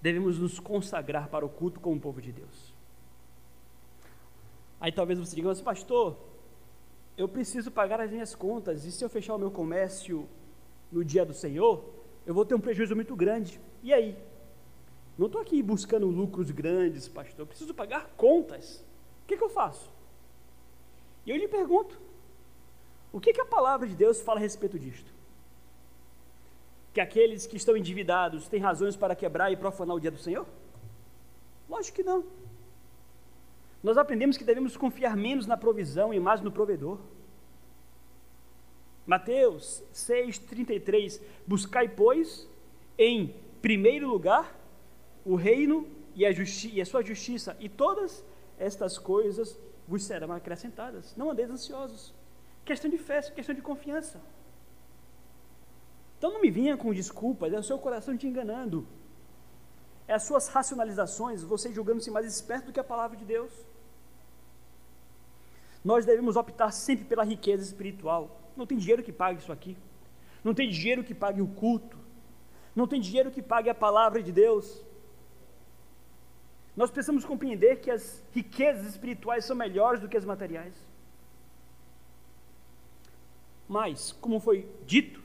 Devemos 0.00 0.38
nos 0.38 0.58
consagrar 0.58 1.28
para 1.28 1.44
o 1.44 1.48
culto 1.50 1.78
como 1.78 2.00
povo 2.00 2.22
de 2.22 2.32
Deus. 2.32 2.69
Aí 4.80 4.90
talvez 4.90 5.18
você 5.18 5.36
diga, 5.36 5.48
mas 5.48 5.60
pastor, 5.60 6.16
eu 7.16 7.28
preciso 7.28 7.70
pagar 7.70 8.00
as 8.00 8.10
minhas 8.10 8.34
contas, 8.34 8.84
e 8.84 8.90
se 8.90 9.04
eu 9.04 9.10
fechar 9.10 9.34
o 9.34 9.38
meu 9.38 9.50
comércio 9.50 10.26
no 10.90 11.04
dia 11.04 11.24
do 11.24 11.34
Senhor, 11.34 11.84
eu 12.26 12.32
vou 12.32 12.46
ter 12.46 12.54
um 12.54 12.60
prejuízo 12.60 12.94
muito 12.94 13.14
grande. 13.14 13.60
E 13.82 13.92
aí? 13.92 14.16
Não 15.18 15.26
estou 15.26 15.40
aqui 15.40 15.62
buscando 15.62 16.06
lucros 16.06 16.50
grandes, 16.50 17.06
pastor, 17.08 17.40
eu 17.40 17.46
preciso 17.46 17.74
pagar 17.74 18.06
contas. 18.16 18.82
O 19.24 19.26
que, 19.26 19.36
que 19.36 19.44
eu 19.44 19.50
faço? 19.50 19.90
E 21.26 21.30
eu 21.30 21.36
lhe 21.36 21.46
pergunto: 21.46 22.00
o 23.12 23.20
que, 23.20 23.32
que 23.32 23.40
a 23.40 23.44
palavra 23.44 23.86
de 23.86 23.94
Deus 23.94 24.20
fala 24.22 24.38
a 24.38 24.42
respeito 24.42 24.78
disto? 24.78 25.12
Que 26.94 27.00
aqueles 27.00 27.46
que 27.46 27.56
estão 27.56 27.76
endividados 27.76 28.48
têm 28.48 28.60
razões 28.60 28.96
para 28.96 29.14
quebrar 29.14 29.52
e 29.52 29.56
profanar 29.56 29.94
o 29.94 30.00
dia 30.00 30.10
do 30.10 30.18
Senhor? 30.18 30.46
Lógico 31.68 31.96
que 31.96 32.02
não. 32.02 32.24
Nós 33.82 33.96
aprendemos 33.96 34.36
que 34.36 34.44
devemos 34.44 34.76
confiar 34.76 35.16
menos 35.16 35.46
na 35.46 35.56
provisão 35.56 36.12
e 36.12 36.20
mais 36.20 36.40
no 36.40 36.52
provedor. 36.52 36.98
Mateus 39.06 39.82
6,33: 39.94 41.20
Buscai, 41.46 41.88
pois, 41.88 42.48
em 42.98 43.34
primeiro 43.62 44.08
lugar 44.08 44.58
o 45.24 45.34
reino 45.34 45.86
e 46.14 46.24
a, 46.24 46.30
e 46.30 46.80
a 46.80 46.86
sua 46.86 47.02
justiça, 47.02 47.56
e 47.60 47.68
todas 47.68 48.24
estas 48.58 48.98
coisas 48.98 49.58
vos 49.88 50.04
serão 50.04 50.32
acrescentadas. 50.32 51.14
Não 51.16 51.30
andeis 51.30 51.50
ansiosos. 51.50 52.14
Questão 52.64 52.90
de 52.90 52.98
fé, 52.98 53.20
questão 53.22 53.54
de 53.54 53.62
confiança. 53.62 54.20
Então 56.18 56.30
não 56.30 56.42
me 56.42 56.50
vinha 56.50 56.76
com 56.76 56.92
desculpas, 56.92 57.52
é 57.52 57.58
o 57.58 57.62
seu 57.62 57.78
coração 57.78 58.16
te 58.16 58.26
enganando. 58.26 58.86
É 60.06 60.14
as 60.14 60.24
suas 60.24 60.48
racionalizações, 60.48 61.42
você 61.42 61.72
julgando-se 61.72 62.10
mais 62.10 62.26
esperto 62.26 62.66
do 62.66 62.72
que 62.72 62.80
a 62.80 62.84
palavra 62.84 63.16
de 63.16 63.24
Deus. 63.24 63.50
Nós 65.84 66.04
devemos 66.04 66.36
optar 66.36 66.70
sempre 66.70 67.04
pela 67.04 67.24
riqueza 67.24 67.62
espiritual. 67.62 68.40
Não 68.56 68.66
tem 68.66 68.78
dinheiro 68.78 69.02
que 69.02 69.12
pague 69.12 69.40
isso 69.40 69.52
aqui. 69.52 69.76
Não 70.44 70.54
tem 70.54 70.68
dinheiro 70.68 71.04
que 71.04 71.14
pague 71.14 71.40
o 71.40 71.48
culto. 71.48 71.98
Não 72.74 72.86
tem 72.86 73.00
dinheiro 73.00 73.30
que 73.30 73.42
pague 73.42 73.68
a 73.70 73.74
palavra 73.74 74.22
de 74.22 74.32
Deus. 74.32 74.84
Nós 76.76 76.90
precisamos 76.90 77.24
compreender 77.24 77.76
que 77.80 77.90
as 77.90 78.22
riquezas 78.32 78.86
espirituais 78.86 79.44
são 79.44 79.56
melhores 79.56 80.00
do 80.00 80.08
que 80.08 80.16
as 80.16 80.24
materiais. 80.24 80.74
Mas, 83.68 84.12
como 84.12 84.40
foi 84.40 84.68
dito, 84.84 85.22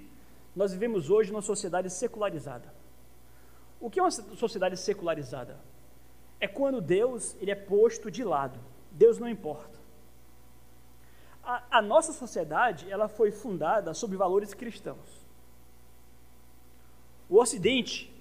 nós 0.55 0.71
vivemos 0.71 1.09
hoje 1.09 1.31
numa 1.31 1.41
sociedade 1.41 1.89
secularizada. 1.89 2.73
O 3.79 3.89
que 3.89 3.99
é 3.99 4.03
uma 4.03 4.11
sociedade 4.11 4.77
secularizada? 4.77 5.59
É 6.39 6.47
quando 6.47 6.81
Deus 6.81 7.35
ele 7.39 7.51
é 7.51 7.55
posto 7.55 8.09
de 8.09 8.23
lado. 8.23 8.59
Deus 8.91 9.17
não 9.17 9.27
importa. 9.27 9.84
A, 11.45 11.77
a 11.77 11.81
nossa 11.81 12.11
sociedade 12.11 12.89
ela 12.89 13.07
foi 13.07 13.31
fundada 13.31 13.93
sobre 13.93 14.17
valores 14.17 14.53
cristãos. 14.53 15.25
O 17.29 17.39
Ocidente, 17.39 18.11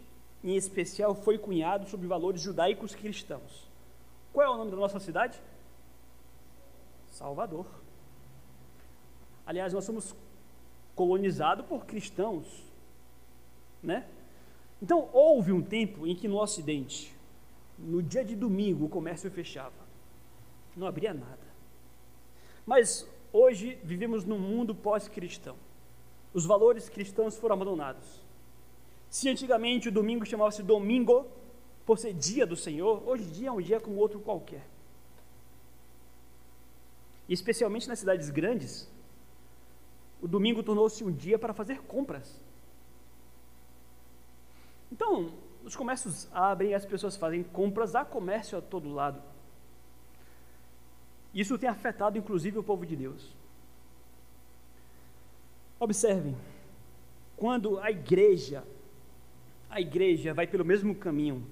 em 0.42 0.56
especial, 0.56 1.14
foi 1.14 1.38
cunhado 1.38 1.88
sobre 1.88 2.06
valores 2.06 2.40
judaicos 2.40 2.94
cristãos. 2.94 3.66
Qual 4.32 4.46
é 4.46 4.50
o 4.50 4.58
nome 4.58 4.70
da 4.70 4.76
nossa 4.76 5.00
cidade? 5.00 5.40
Salvador. 7.10 7.66
Aliás, 9.46 9.72
nós 9.72 9.84
somos 9.84 10.14
colonizados 10.94 11.66
por 11.66 11.86
cristãos, 11.86 12.44
né? 13.82 14.06
Então, 14.82 15.08
houve 15.12 15.52
um 15.52 15.62
tempo 15.62 16.06
em 16.06 16.14
que 16.14 16.28
no 16.28 16.38
Ocidente, 16.38 17.14
no 17.78 18.02
dia 18.02 18.24
de 18.24 18.36
domingo, 18.36 18.84
o 18.84 18.88
comércio 18.88 19.30
fechava, 19.30 19.72
não 20.76 20.86
abria 20.86 21.14
nada. 21.14 21.44
Mas 22.66 23.06
hoje 23.34 23.76
vivemos 23.82 24.24
num 24.24 24.38
mundo 24.38 24.72
pós-cristão. 24.74 25.56
Os 26.32 26.46
valores 26.46 26.88
cristãos 26.88 27.36
foram 27.36 27.56
abandonados. 27.56 28.22
Se 29.10 29.28
antigamente 29.28 29.88
o 29.88 29.92
domingo 29.92 30.24
chamava-se 30.24 30.62
domingo, 30.62 31.26
por 31.84 31.98
ser 31.98 32.14
dia 32.14 32.46
do 32.46 32.56
Senhor, 32.56 33.02
hoje 33.06 33.24
dia 33.24 33.48
é 33.48 33.52
um 33.52 33.60
dia 33.60 33.80
como 33.80 33.96
outro 33.96 34.20
qualquer. 34.20 34.64
E 37.28 37.34
especialmente 37.34 37.88
nas 37.88 37.98
cidades 37.98 38.30
grandes, 38.30 38.88
o 40.22 40.28
domingo 40.28 40.62
tornou-se 40.62 41.02
um 41.02 41.10
dia 41.10 41.38
para 41.38 41.52
fazer 41.52 41.82
compras. 41.82 42.40
Então, 44.92 45.32
os 45.64 45.74
comércios 45.74 46.28
abrem 46.32 46.70
e 46.70 46.74
as 46.74 46.86
pessoas 46.86 47.16
fazem 47.16 47.42
compras, 47.42 47.96
há 47.96 48.04
comércio 48.04 48.56
a 48.56 48.62
todo 48.62 48.92
lado. 48.92 49.20
Isso 51.34 51.58
tem 51.58 51.68
afetado 51.68 52.16
inclusive 52.16 52.58
o 52.58 52.62
povo 52.62 52.86
de 52.86 52.94
Deus. 52.94 53.34
Observem, 55.80 56.36
quando 57.36 57.78
a 57.80 57.90
igreja, 57.90 58.62
a 59.68 59.80
igreja 59.80 60.32
vai 60.32 60.46
pelo 60.46 60.64
mesmo 60.64 60.94
caminho, 60.94 61.44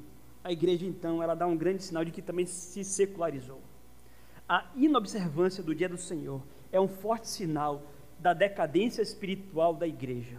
a 0.45 0.53
igreja 0.53 0.87
então 0.87 1.23
ela 1.23 1.35
dá 1.35 1.47
um 1.47 1.57
grande 1.57 1.83
sinal 1.83 2.05
de 2.05 2.13
que 2.13 2.23
também 2.23 2.47
se 2.47 2.85
secularizou. 2.85 3.61
A 4.49 4.71
inobservância 4.77 5.63
do 5.63 5.75
dia 5.75 5.89
do 5.89 5.99
Senhor 5.99 6.43
é 6.71 6.81
um 6.81 6.89
forte 6.89 7.29
sinal 7.29 7.83
da 8.19 8.33
decadência 8.33 9.03
espiritual 9.03 9.75
da 9.75 9.87
igreja. 9.87 10.39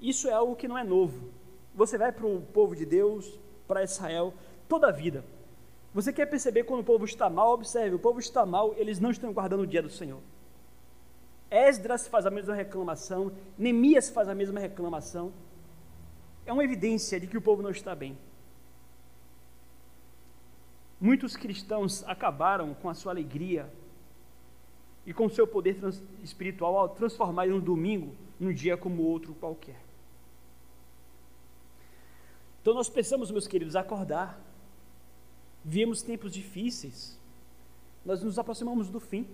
Isso 0.00 0.28
é 0.28 0.32
algo 0.32 0.56
que 0.56 0.68
não 0.68 0.78
é 0.78 0.84
novo. 0.84 1.30
Você 1.74 1.98
vai 1.98 2.12
para 2.12 2.26
o 2.26 2.40
povo 2.40 2.74
de 2.74 2.86
Deus, 2.86 3.38
para 3.66 3.82
Israel, 3.82 4.32
toda 4.68 4.88
a 4.88 4.92
vida. 4.92 5.24
Você 5.96 6.12
quer 6.12 6.26
perceber 6.26 6.64
quando 6.64 6.80
o 6.80 6.84
povo 6.84 7.06
está 7.06 7.30
mal? 7.30 7.54
Observe, 7.54 7.96
o 7.96 7.98
povo 7.98 8.20
está 8.20 8.44
mal, 8.44 8.74
eles 8.76 9.00
não 9.00 9.10
estão 9.10 9.32
guardando 9.32 9.62
o 9.62 9.66
dia 9.66 9.80
do 9.80 9.88
Senhor. 9.88 10.20
Esdras 11.50 12.06
faz 12.06 12.26
a 12.26 12.30
mesma 12.30 12.54
reclamação, 12.54 13.32
Neemias 13.56 14.10
faz 14.10 14.28
a 14.28 14.34
mesma 14.34 14.60
reclamação. 14.60 15.32
É 16.44 16.52
uma 16.52 16.62
evidência 16.62 17.18
de 17.18 17.26
que 17.26 17.38
o 17.38 17.40
povo 17.40 17.62
não 17.62 17.70
está 17.70 17.94
bem. 17.94 18.14
Muitos 21.00 21.34
cristãos 21.34 22.04
acabaram 22.04 22.74
com 22.74 22.90
a 22.90 22.94
sua 22.94 23.12
alegria 23.12 23.72
e 25.06 25.14
com 25.14 25.24
o 25.24 25.30
seu 25.30 25.46
poder 25.46 25.78
espiritual 26.22 26.76
ao 26.76 26.90
transformar 26.90 27.48
um 27.48 27.58
domingo 27.58 28.14
num 28.38 28.52
dia 28.52 28.76
como 28.76 29.02
outro 29.02 29.32
qualquer. 29.32 29.80
Então 32.60 32.74
nós 32.74 32.90
pensamos, 32.90 33.30
meus 33.30 33.48
queridos, 33.48 33.74
acordar. 33.74 34.45
Vivemos 35.68 36.00
tempos 36.00 36.32
difíceis. 36.32 37.18
Nós 38.04 38.22
nos 38.22 38.38
aproximamos 38.38 38.88
do 38.88 39.00
fim. 39.00 39.26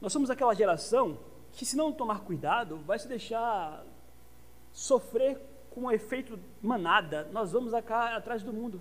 Nós 0.00 0.12
somos 0.12 0.30
aquela 0.30 0.52
geração 0.52 1.16
que, 1.52 1.64
se 1.64 1.76
não 1.76 1.92
tomar 1.92 2.22
cuidado, 2.22 2.78
vai 2.78 2.98
se 2.98 3.06
deixar 3.06 3.86
sofrer 4.72 5.40
com 5.70 5.82
o 5.82 5.92
efeito 5.92 6.36
manada. 6.60 7.28
Nós 7.32 7.52
vamos 7.52 7.72
atrás 7.72 8.42
do 8.42 8.52
mundo. 8.52 8.80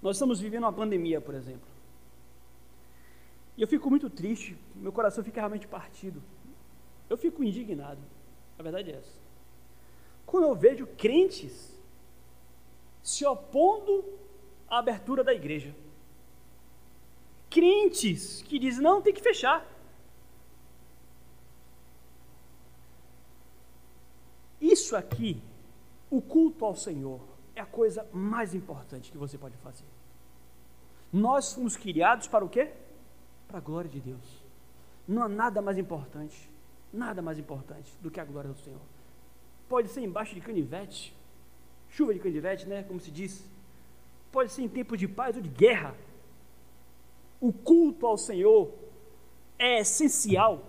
Nós 0.00 0.14
estamos 0.14 0.38
vivendo 0.38 0.62
uma 0.62 0.72
pandemia, 0.72 1.20
por 1.20 1.34
exemplo. 1.34 1.66
E 3.56 3.62
eu 3.62 3.66
fico 3.66 3.90
muito 3.90 4.08
triste, 4.08 4.56
meu 4.76 4.92
coração 4.92 5.24
fica 5.24 5.40
realmente 5.40 5.66
partido. 5.66 6.22
Eu 7.10 7.16
fico 7.16 7.42
indignado. 7.42 8.00
A 8.56 8.62
verdade 8.62 8.92
é 8.92 8.94
essa. 8.94 9.20
Quando 10.24 10.44
eu 10.44 10.54
vejo 10.54 10.86
crentes 10.86 11.76
se 13.02 13.24
opondo 13.26 14.04
à 14.68 14.78
abertura 14.78 15.24
da 15.24 15.34
igreja. 15.34 15.74
Crentes 17.50 18.42
que 18.42 18.58
dizem, 18.58 18.82
não, 18.82 19.02
tem 19.02 19.12
que 19.12 19.20
fechar. 19.20 19.66
Isso 24.60 24.94
aqui, 24.96 25.42
o 26.10 26.22
culto 26.22 26.64
ao 26.64 26.74
Senhor, 26.74 27.20
é 27.54 27.60
a 27.60 27.66
coisa 27.66 28.08
mais 28.12 28.54
importante 28.54 29.10
que 29.10 29.18
você 29.18 29.36
pode 29.36 29.56
fazer. 29.58 29.84
Nós 31.12 31.52
fomos 31.52 31.76
criados 31.76 32.26
para 32.26 32.44
o 32.44 32.48
quê? 32.48 32.72
para 33.52 33.58
a 33.58 33.60
glória 33.60 33.90
de 33.90 34.00
Deus. 34.00 34.42
Não 35.06 35.22
há 35.22 35.28
nada 35.28 35.60
mais 35.60 35.76
importante, 35.76 36.50
nada 36.90 37.20
mais 37.20 37.38
importante 37.38 37.92
do 38.00 38.10
que 38.10 38.18
a 38.18 38.24
glória 38.24 38.50
do 38.50 38.58
Senhor. 38.58 38.80
Pode 39.68 39.88
ser 39.88 40.00
embaixo 40.00 40.34
de 40.34 40.40
canivete, 40.40 41.14
chuva 41.92 42.12
de 42.12 42.20
canivete, 42.20 42.66
né, 42.66 42.82
como 42.82 43.00
se 43.00 43.10
diz. 43.10 43.44
Pode 44.30 44.50
ser 44.50 44.62
em 44.62 44.68
tempos 44.68 44.98
de 44.98 45.06
paz 45.06 45.36
ou 45.36 45.42
de 45.42 45.48
guerra. 45.48 45.94
O 47.40 47.52
culto 47.52 48.06
ao 48.06 48.16
Senhor 48.16 48.72
é 49.58 49.80
essencial, 49.80 50.62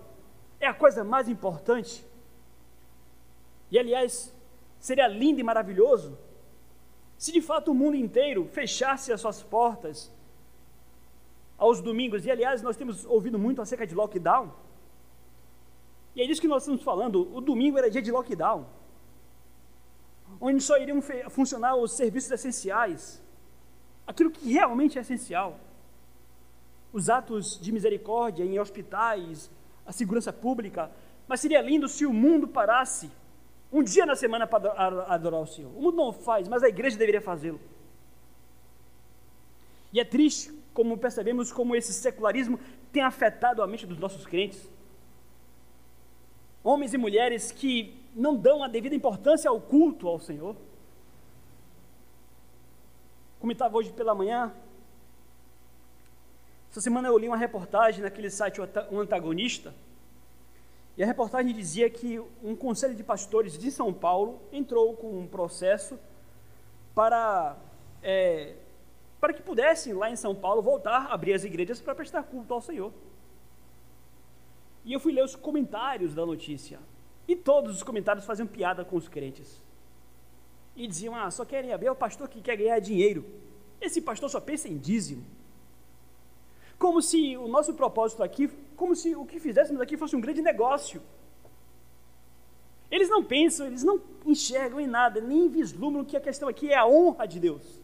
é 0.60 0.66
a 0.66 0.74
coisa 0.74 1.02
mais 1.02 1.28
importante. 1.28 2.04
E 3.70 3.78
aliás, 3.78 4.32
seria 4.78 5.08
lindo 5.08 5.40
e 5.40 5.42
maravilhoso 5.42 6.16
se 7.16 7.32
de 7.32 7.40
fato 7.40 7.70
o 7.70 7.74
mundo 7.74 7.96
inteiro 7.96 8.46
fechasse 8.48 9.12
as 9.12 9.20
suas 9.20 9.42
portas 9.42 10.12
aos 11.56 11.80
domingos. 11.80 12.26
E 12.26 12.30
aliás, 12.30 12.60
nós 12.60 12.76
temos 12.76 13.04
ouvido 13.06 13.38
muito 13.38 13.62
acerca 13.62 13.86
de 13.86 13.94
lockdown. 13.94 14.52
E 16.14 16.22
é 16.22 16.26
disso 16.26 16.40
que 16.40 16.48
nós 16.48 16.62
estamos 16.62 16.82
falando. 16.82 17.34
O 17.34 17.40
domingo 17.40 17.78
era 17.78 17.90
dia 17.90 18.02
de 18.02 18.12
lockdown, 18.12 18.66
onde 20.46 20.62
só 20.62 20.76
iriam 20.76 21.00
funcionar 21.30 21.74
os 21.74 21.92
serviços 21.92 22.30
essenciais, 22.30 23.22
aquilo 24.06 24.30
que 24.30 24.52
realmente 24.52 24.98
é 24.98 25.00
essencial. 25.00 25.58
Os 26.92 27.08
atos 27.08 27.58
de 27.58 27.72
misericórdia 27.72 28.44
em 28.44 28.60
hospitais, 28.60 29.50
a 29.86 29.90
segurança 29.90 30.34
pública. 30.34 30.90
Mas 31.26 31.40
seria 31.40 31.62
lindo 31.62 31.88
se 31.88 32.04
o 32.04 32.12
mundo 32.12 32.46
parasse 32.46 33.10
um 33.72 33.82
dia 33.82 34.04
na 34.04 34.14
semana 34.14 34.46
para 34.46 34.70
adorar 35.08 35.40
o 35.40 35.46
Senhor. 35.46 35.72
O 35.74 35.80
mundo 35.80 35.96
não 35.96 36.12
faz, 36.12 36.46
mas 36.46 36.62
a 36.62 36.68
igreja 36.68 36.98
deveria 36.98 37.22
fazê-lo. 37.22 37.58
E 39.94 39.98
é 39.98 40.04
triste 40.04 40.52
como 40.74 40.98
percebemos 40.98 41.50
como 41.50 41.74
esse 41.74 41.94
secularismo 41.94 42.60
tem 42.92 43.02
afetado 43.02 43.62
a 43.62 43.66
mente 43.66 43.86
dos 43.86 43.98
nossos 43.98 44.26
crentes. 44.26 44.68
Homens 46.62 46.92
e 46.92 46.98
mulheres 46.98 47.50
que 47.50 48.03
não 48.14 48.36
dão 48.36 48.62
a 48.62 48.68
devida 48.68 48.94
importância 48.94 49.50
ao 49.50 49.60
culto 49.60 50.08
ao 50.08 50.18
Senhor. 50.18 50.56
Como 53.40 53.52
estava 53.52 53.76
hoje 53.76 53.92
pela 53.92 54.14
manhã, 54.14 54.54
essa 56.70 56.80
semana 56.80 57.08
eu 57.08 57.18
li 57.18 57.28
uma 57.28 57.36
reportagem 57.36 58.02
naquele 58.02 58.30
site 58.30 58.60
O 58.90 58.98
Antagonista, 58.98 59.74
e 60.96 61.02
a 61.02 61.06
reportagem 61.06 61.52
dizia 61.52 61.90
que 61.90 62.20
um 62.42 62.54
conselho 62.54 62.94
de 62.94 63.02
pastores 63.02 63.58
de 63.58 63.70
São 63.70 63.92
Paulo 63.92 64.40
entrou 64.52 64.94
com 64.94 65.18
um 65.18 65.26
processo 65.26 65.98
para 66.94 67.56
é, 68.00 68.54
para 69.20 69.32
que 69.32 69.42
pudessem, 69.42 69.94
lá 69.94 70.10
em 70.10 70.16
São 70.16 70.34
Paulo, 70.34 70.60
voltar 70.60 71.06
a 71.06 71.14
abrir 71.14 71.32
as 71.32 71.44
igrejas 71.44 71.80
para 71.80 71.94
prestar 71.94 72.24
culto 72.24 72.52
ao 72.52 72.60
Senhor. 72.60 72.92
E 74.84 74.92
eu 74.92 75.00
fui 75.00 75.14
ler 75.14 75.24
os 75.24 75.34
comentários 75.34 76.14
da 76.14 76.26
notícia. 76.26 76.78
E 77.26 77.34
todos 77.34 77.76
os 77.76 77.82
comentários 77.82 78.24
faziam 78.24 78.46
piada 78.46 78.84
com 78.84 78.96
os 78.96 79.08
crentes. 79.08 79.62
E 80.76 80.86
diziam: 80.86 81.14
Ah, 81.14 81.30
só 81.30 81.44
querem 81.44 81.72
abrir 81.72 81.86
é 81.86 81.90
o 81.90 81.96
pastor 81.96 82.28
que 82.28 82.40
quer 82.40 82.56
ganhar 82.56 82.78
dinheiro. 82.78 83.24
Esse 83.80 84.00
pastor 84.00 84.28
só 84.28 84.40
pensa 84.40 84.68
em 84.68 84.76
dízimo. 84.76 85.24
Como 86.78 87.00
se 87.00 87.36
o 87.36 87.48
nosso 87.48 87.74
propósito 87.74 88.22
aqui, 88.22 88.48
como 88.76 88.94
se 88.94 89.14
o 89.14 89.24
que 89.24 89.38
fizéssemos 89.38 89.80
aqui 89.80 89.96
fosse 89.96 90.16
um 90.16 90.20
grande 90.20 90.42
negócio. 90.42 91.00
Eles 92.90 93.08
não 93.08 93.24
pensam, 93.24 93.66
eles 93.66 93.82
não 93.82 94.00
enxergam 94.26 94.80
em 94.80 94.86
nada, 94.86 95.20
nem 95.20 95.48
vislumbram 95.48 96.04
que 96.04 96.16
a 96.16 96.20
questão 96.20 96.48
aqui 96.48 96.70
é 96.70 96.76
a 96.76 96.86
honra 96.86 97.26
de 97.26 97.40
Deus. 97.40 97.80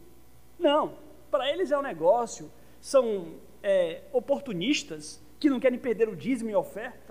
Não. 0.57 0.93
Para 1.29 1.51
eles 1.51 1.71
é 1.71 1.77
um 1.77 1.81
negócio, 1.81 2.51
são 2.79 3.33
é, 3.63 4.01
oportunistas 4.11 5.21
que 5.39 5.49
não 5.49 5.59
querem 5.59 5.79
perder 5.79 6.07
o 6.07 6.15
dízimo 6.15 6.49
e 6.49 6.53
a 6.53 6.59
oferta. 6.59 7.10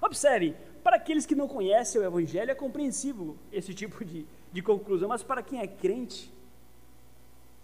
Observe, 0.00 0.54
para 0.82 0.96
aqueles 0.96 1.26
que 1.26 1.34
não 1.34 1.46
conhecem 1.46 2.00
o 2.00 2.04
Evangelho 2.04 2.50
é 2.50 2.54
compreensível 2.54 3.36
esse 3.52 3.74
tipo 3.74 4.04
de, 4.04 4.26
de 4.50 4.62
conclusão, 4.62 5.08
mas 5.08 5.22
para 5.22 5.42
quem 5.42 5.60
é 5.60 5.66
crente, 5.66 6.32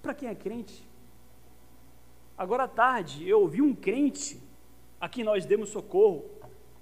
para 0.02 0.14
quem 0.14 0.28
é 0.28 0.34
crente, 0.34 0.86
agora 2.36 2.64
à 2.64 2.68
tarde 2.68 3.26
eu 3.26 3.40
ouvi 3.40 3.62
um 3.62 3.74
crente 3.74 4.40
a 5.00 5.08
quem 5.08 5.24
nós 5.24 5.46
demos 5.46 5.70
socorro, 5.70 6.24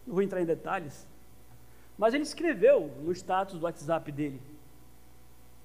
não 0.07 0.15
vou 0.15 0.23
entrar 0.23 0.43
em 0.43 0.47
detalhes, 0.47 1.07
mas 1.97 2.13
ele 2.13 2.25
escreveu 2.25 2.91
no 3.03 3.13
status 3.13 3.59
do 3.59 3.65
WhatsApp 3.65 4.11
dele: 4.11 4.41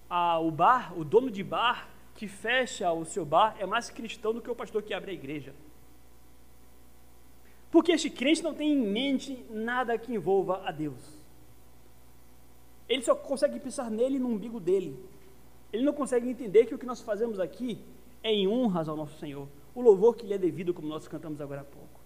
a, 0.07 0.39
o 0.39 0.51
bar, 0.51 0.97
o 0.97 1.03
dono 1.03 1.31
de 1.31 1.43
bar 1.43 1.89
que 2.15 2.27
fecha 2.27 2.91
o 2.91 3.05
seu 3.05 3.25
bar 3.25 3.55
é 3.59 3.65
mais 3.65 3.89
cristão 3.89 4.33
do 4.33 4.41
que 4.41 4.49
o 4.49 4.55
pastor 4.55 4.83
que 4.83 4.93
abre 4.93 5.11
a 5.11 5.13
igreja. 5.13 5.53
Porque 7.71 7.91
este 7.91 8.09
crente 8.09 8.41
não 8.41 8.53
tem 8.53 8.73
em 8.73 8.87
mente 8.87 9.45
nada 9.49 9.97
que 9.97 10.13
envolva 10.13 10.67
a 10.67 10.71
Deus. 10.71 11.19
Ele 12.87 13.03
só 13.03 13.15
consegue 13.15 13.59
pensar 13.59 13.91
nele 13.91 14.17
no 14.17 14.29
umbigo 14.29 14.59
dele. 14.59 14.97
Ele 15.71 15.83
não 15.83 15.93
consegue 15.93 16.27
entender 16.27 16.65
que 16.65 16.73
o 16.73 16.79
que 16.79 16.85
nós 16.85 17.01
fazemos 17.01 17.39
aqui 17.39 17.79
é 18.23 18.31
em 18.31 18.47
honras 18.47 18.89
ao 18.89 18.97
nosso 18.97 19.19
Senhor. 19.19 19.47
O 19.75 19.81
louvor 19.81 20.15
que 20.15 20.25
lhe 20.25 20.33
é 20.33 20.37
devido, 20.37 20.73
como 20.73 20.87
nós 20.87 21.07
cantamos 21.07 21.39
agora 21.39 21.61
há 21.61 21.63
pouco. 21.63 21.99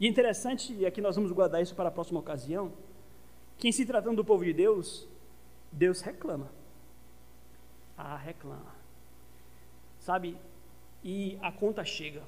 E 0.00 0.06
é 0.06 0.08
interessante, 0.08 0.74
e 0.74 0.84
aqui 0.84 1.00
nós 1.00 1.14
vamos 1.14 1.30
guardar 1.30 1.62
isso 1.62 1.74
para 1.74 1.88
a 1.88 1.92
próxima 1.92 2.20
ocasião, 2.20 2.72
que 3.56 3.68
em 3.68 3.72
se 3.72 3.86
tratando 3.86 4.16
do 4.16 4.24
povo 4.24 4.44
de 4.44 4.52
Deus, 4.52 5.08
Deus 5.72 6.00
reclama. 6.00 6.50
Ah, 7.96 8.16
reclama. 8.16 8.74
Sabe? 10.00 10.36
E 11.02 11.38
a 11.40 11.50
conta 11.50 11.84
chega. 11.84 12.22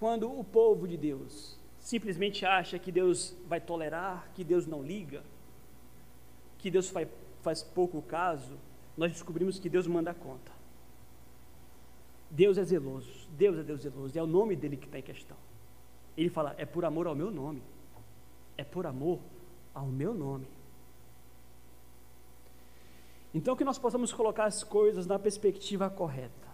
Quando 0.00 0.32
o 0.32 0.42
povo 0.42 0.88
de 0.88 0.96
Deus 0.96 1.58
simplesmente 1.78 2.46
acha 2.46 2.78
que 2.78 2.90
Deus 2.90 3.36
vai 3.46 3.60
tolerar, 3.60 4.30
que 4.34 4.42
Deus 4.42 4.66
não 4.66 4.82
liga, 4.82 5.22
que 6.56 6.70
Deus 6.70 6.88
faz, 6.88 7.06
faz 7.42 7.62
pouco 7.62 8.00
caso, 8.00 8.58
nós 8.96 9.12
descobrimos 9.12 9.58
que 9.58 9.68
Deus 9.68 9.86
manda 9.86 10.14
conta. 10.14 10.50
Deus 12.30 12.56
é 12.56 12.64
zeloso, 12.64 13.28
Deus 13.32 13.58
é 13.58 13.62
Deus 13.62 13.82
zeloso, 13.82 14.18
é 14.18 14.22
o 14.22 14.26
nome 14.26 14.56
dele 14.56 14.78
que 14.78 14.86
está 14.86 14.98
em 14.98 15.02
questão. 15.02 15.36
Ele 16.16 16.30
fala: 16.30 16.54
é 16.56 16.64
por 16.64 16.86
amor 16.86 17.06
ao 17.06 17.14
meu 17.14 17.30
nome, 17.30 17.62
é 18.56 18.64
por 18.64 18.86
amor 18.86 19.18
ao 19.74 19.86
meu 19.86 20.14
nome. 20.14 20.46
Então, 23.34 23.54
que 23.54 23.64
nós 23.64 23.78
possamos 23.78 24.12
colocar 24.12 24.46
as 24.46 24.64
coisas 24.64 25.06
na 25.06 25.18
perspectiva 25.18 25.90
correta. 25.90 26.49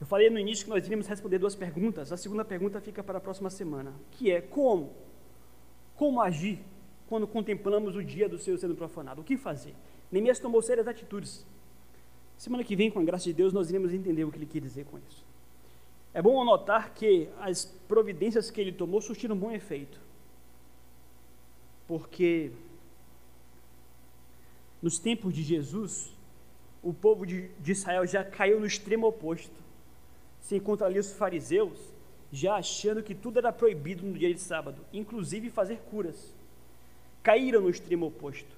Eu 0.00 0.06
falei 0.06 0.30
no 0.30 0.38
início 0.38 0.64
que 0.64 0.70
nós 0.70 0.84
iríamos 0.84 1.06
responder 1.06 1.38
duas 1.38 1.56
perguntas. 1.56 2.12
A 2.12 2.16
segunda 2.16 2.44
pergunta 2.44 2.80
fica 2.80 3.02
para 3.02 3.18
a 3.18 3.20
próxima 3.20 3.50
semana, 3.50 3.92
que 4.12 4.30
é 4.30 4.40
como? 4.40 4.92
Como 5.96 6.20
agir 6.20 6.60
quando 7.08 7.26
contemplamos 7.26 7.96
o 7.96 8.04
dia 8.04 8.28
do 8.28 8.38
Senhor 8.38 8.56
sendo 8.58 8.76
profanado? 8.76 9.20
O 9.20 9.24
que 9.24 9.36
fazer? 9.36 9.74
Neemias 10.10 10.38
tomou 10.38 10.62
sérias 10.62 10.86
atitudes. 10.86 11.44
Semana 12.36 12.62
que 12.62 12.76
vem, 12.76 12.90
com 12.90 13.00
a 13.00 13.04
graça 13.04 13.24
de 13.24 13.32
Deus, 13.32 13.52
nós 13.52 13.68
iremos 13.68 13.92
entender 13.92 14.24
o 14.24 14.30
que 14.30 14.38
ele 14.38 14.46
quer 14.46 14.60
dizer 14.60 14.84
com 14.84 14.98
isso. 14.98 15.26
É 16.14 16.22
bom 16.22 16.40
anotar 16.40 16.94
que 16.94 17.28
as 17.40 17.64
providências 17.64 18.50
que 18.50 18.60
ele 18.60 18.72
tomou 18.72 19.02
surtiram 19.02 19.34
um 19.34 19.38
bom 19.38 19.50
efeito. 19.50 20.00
Porque 21.88 22.52
nos 24.80 24.98
tempos 24.98 25.34
de 25.34 25.42
Jesus, 25.42 26.12
o 26.82 26.94
povo 26.94 27.26
de, 27.26 27.48
de 27.58 27.72
Israel 27.72 28.06
já 28.06 28.24
caiu 28.24 28.60
no 28.60 28.66
extremo 28.66 29.08
oposto 29.08 29.67
se 30.48 30.56
encontra 30.56 30.86
ali 30.86 30.98
os 30.98 31.12
fariseus 31.12 31.78
já 32.32 32.54
achando 32.54 33.02
que 33.02 33.14
tudo 33.14 33.38
era 33.38 33.52
proibido 33.52 34.06
no 34.06 34.16
dia 34.16 34.32
de 34.32 34.40
sábado, 34.40 34.80
inclusive 34.94 35.50
fazer 35.50 35.76
curas. 35.90 36.34
Caíram 37.22 37.60
no 37.60 37.68
extremo 37.68 38.06
oposto. 38.06 38.56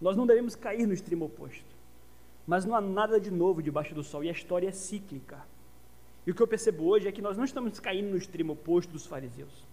Nós 0.00 0.16
não 0.16 0.26
devemos 0.26 0.56
cair 0.56 0.84
no 0.84 0.92
extremo 0.92 1.26
oposto. 1.26 1.76
Mas 2.44 2.64
não 2.64 2.74
há 2.74 2.80
nada 2.80 3.20
de 3.20 3.30
novo 3.30 3.62
debaixo 3.62 3.94
do 3.94 4.02
sol 4.02 4.24
e 4.24 4.28
a 4.28 4.32
história 4.32 4.68
é 4.68 4.72
cíclica. 4.72 5.46
E 6.26 6.32
o 6.32 6.34
que 6.34 6.42
eu 6.42 6.48
percebo 6.48 6.88
hoje 6.88 7.06
é 7.06 7.12
que 7.12 7.22
nós 7.22 7.36
não 7.36 7.44
estamos 7.44 7.78
caindo 7.78 8.10
no 8.10 8.16
extremo 8.16 8.54
oposto 8.54 8.90
dos 8.90 9.06
fariseus. 9.06 9.64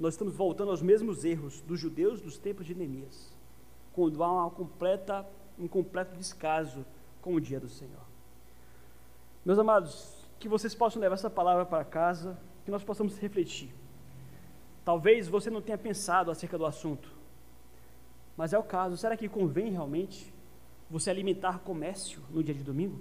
Nós 0.00 0.14
estamos 0.14 0.34
voltando 0.34 0.72
aos 0.72 0.82
mesmos 0.82 1.24
erros 1.24 1.60
dos 1.60 1.78
judeus 1.78 2.20
dos 2.20 2.38
tempos 2.38 2.66
de 2.66 2.74
Neemias, 2.74 3.32
quando 3.92 4.24
há 4.24 4.32
uma 4.32 4.50
completa, 4.50 5.24
um 5.56 5.68
completo 5.68 6.16
descaso 6.16 6.84
com 7.22 7.34
o 7.34 7.40
dia 7.40 7.60
do 7.60 7.68
Senhor. 7.68 8.07
Meus 9.44 9.58
amados, 9.58 10.26
que 10.38 10.48
vocês 10.48 10.74
possam 10.74 11.00
levar 11.00 11.14
essa 11.14 11.30
palavra 11.30 11.64
para 11.64 11.84
casa, 11.84 12.38
que 12.64 12.70
nós 12.70 12.84
possamos 12.84 13.18
refletir. 13.18 13.72
Talvez 14.84 15.28
você 15.28 15.50
não 15.50 15.60
tenha 15.60 15.78
pensado 15.78 16.30
acerca 16.30 16.56
do 16.56 16.66
assunto, 16.66 17.10
mas 18.36 18.52
é 18.52 18.58
o 18.58 18.62
caso. 18.62 18.96
Será 18.96 19.16
que 19.16 19.28
convém 19.28 19.70
realmente 19.70 20.32
você 20.90 21.10
alimentar 21.10 21.58
comércio 21.60 22.22
no 22.30 22.42
dia 22.42 22.54
de 22.54 22.62
domingo? 22.62 23.00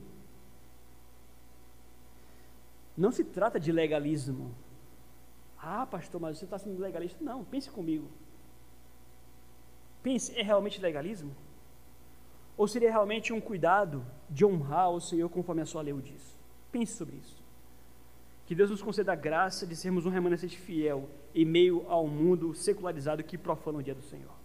Não 2.97 3.11
se 3.11 3.23
trata 3.23 3.59
de 3.59 3.71
legalismo. 3.71 4.53
Ah, 5.59 5.85
pastor, 5.85 6.19
mas 6.19 6.37
você 6.37 6.45
está 6.45 6.57
sendo 6.57 6.81
legalista. 6.81 7.23
Não, 7.23 7.43
pense 7.45 7.69
comigo. 7.69 8.09
Pense, 10.01 10.37
é 10.37 10.41
realmente 10.41 10.81
legalismo? 10.81 11.35
Ou 12.57 12.67
seria 12.67 12.89
realmente 12.89 13.31
um 13.31 13.39
cuidado 13.39 14.03
de 14.29 14.43
honrar 14.43 14.89
o 14.89 14.99
Senhor 14.99 15.29
conforme 15.29 15.61
a 15.61 15.65
sua 15.65 15.83
lei 15.83 15.93
o 15.93 16.01
diz? 16.01 16.35
Pense 16.71 16.93
sobre 16.93 17.17
isso. 17.17 17.37
Que 18.47 18.55
Deus 18.55 18.71
nos 18.71 18.81
conceda 18.81 19.13
a 19.13 19.15
graça 19.15 19.67
de 19.67 19.75
sermos 19.75 20.05
um 20.05 20.09
remanescente 20.09 20.57
fiel 20.57 21.07
em 21.35 21.45
meio 21.45 21.85
ao 21.87 22.07
mundo 22.07 22.53
secularizado 22.55 23.23
que 23.23 23.37
profana 23.37 23.77
o 23.77 23.83
dia 23.83 23.93
do 23.93 24.01
Senhor. 24.01 24.36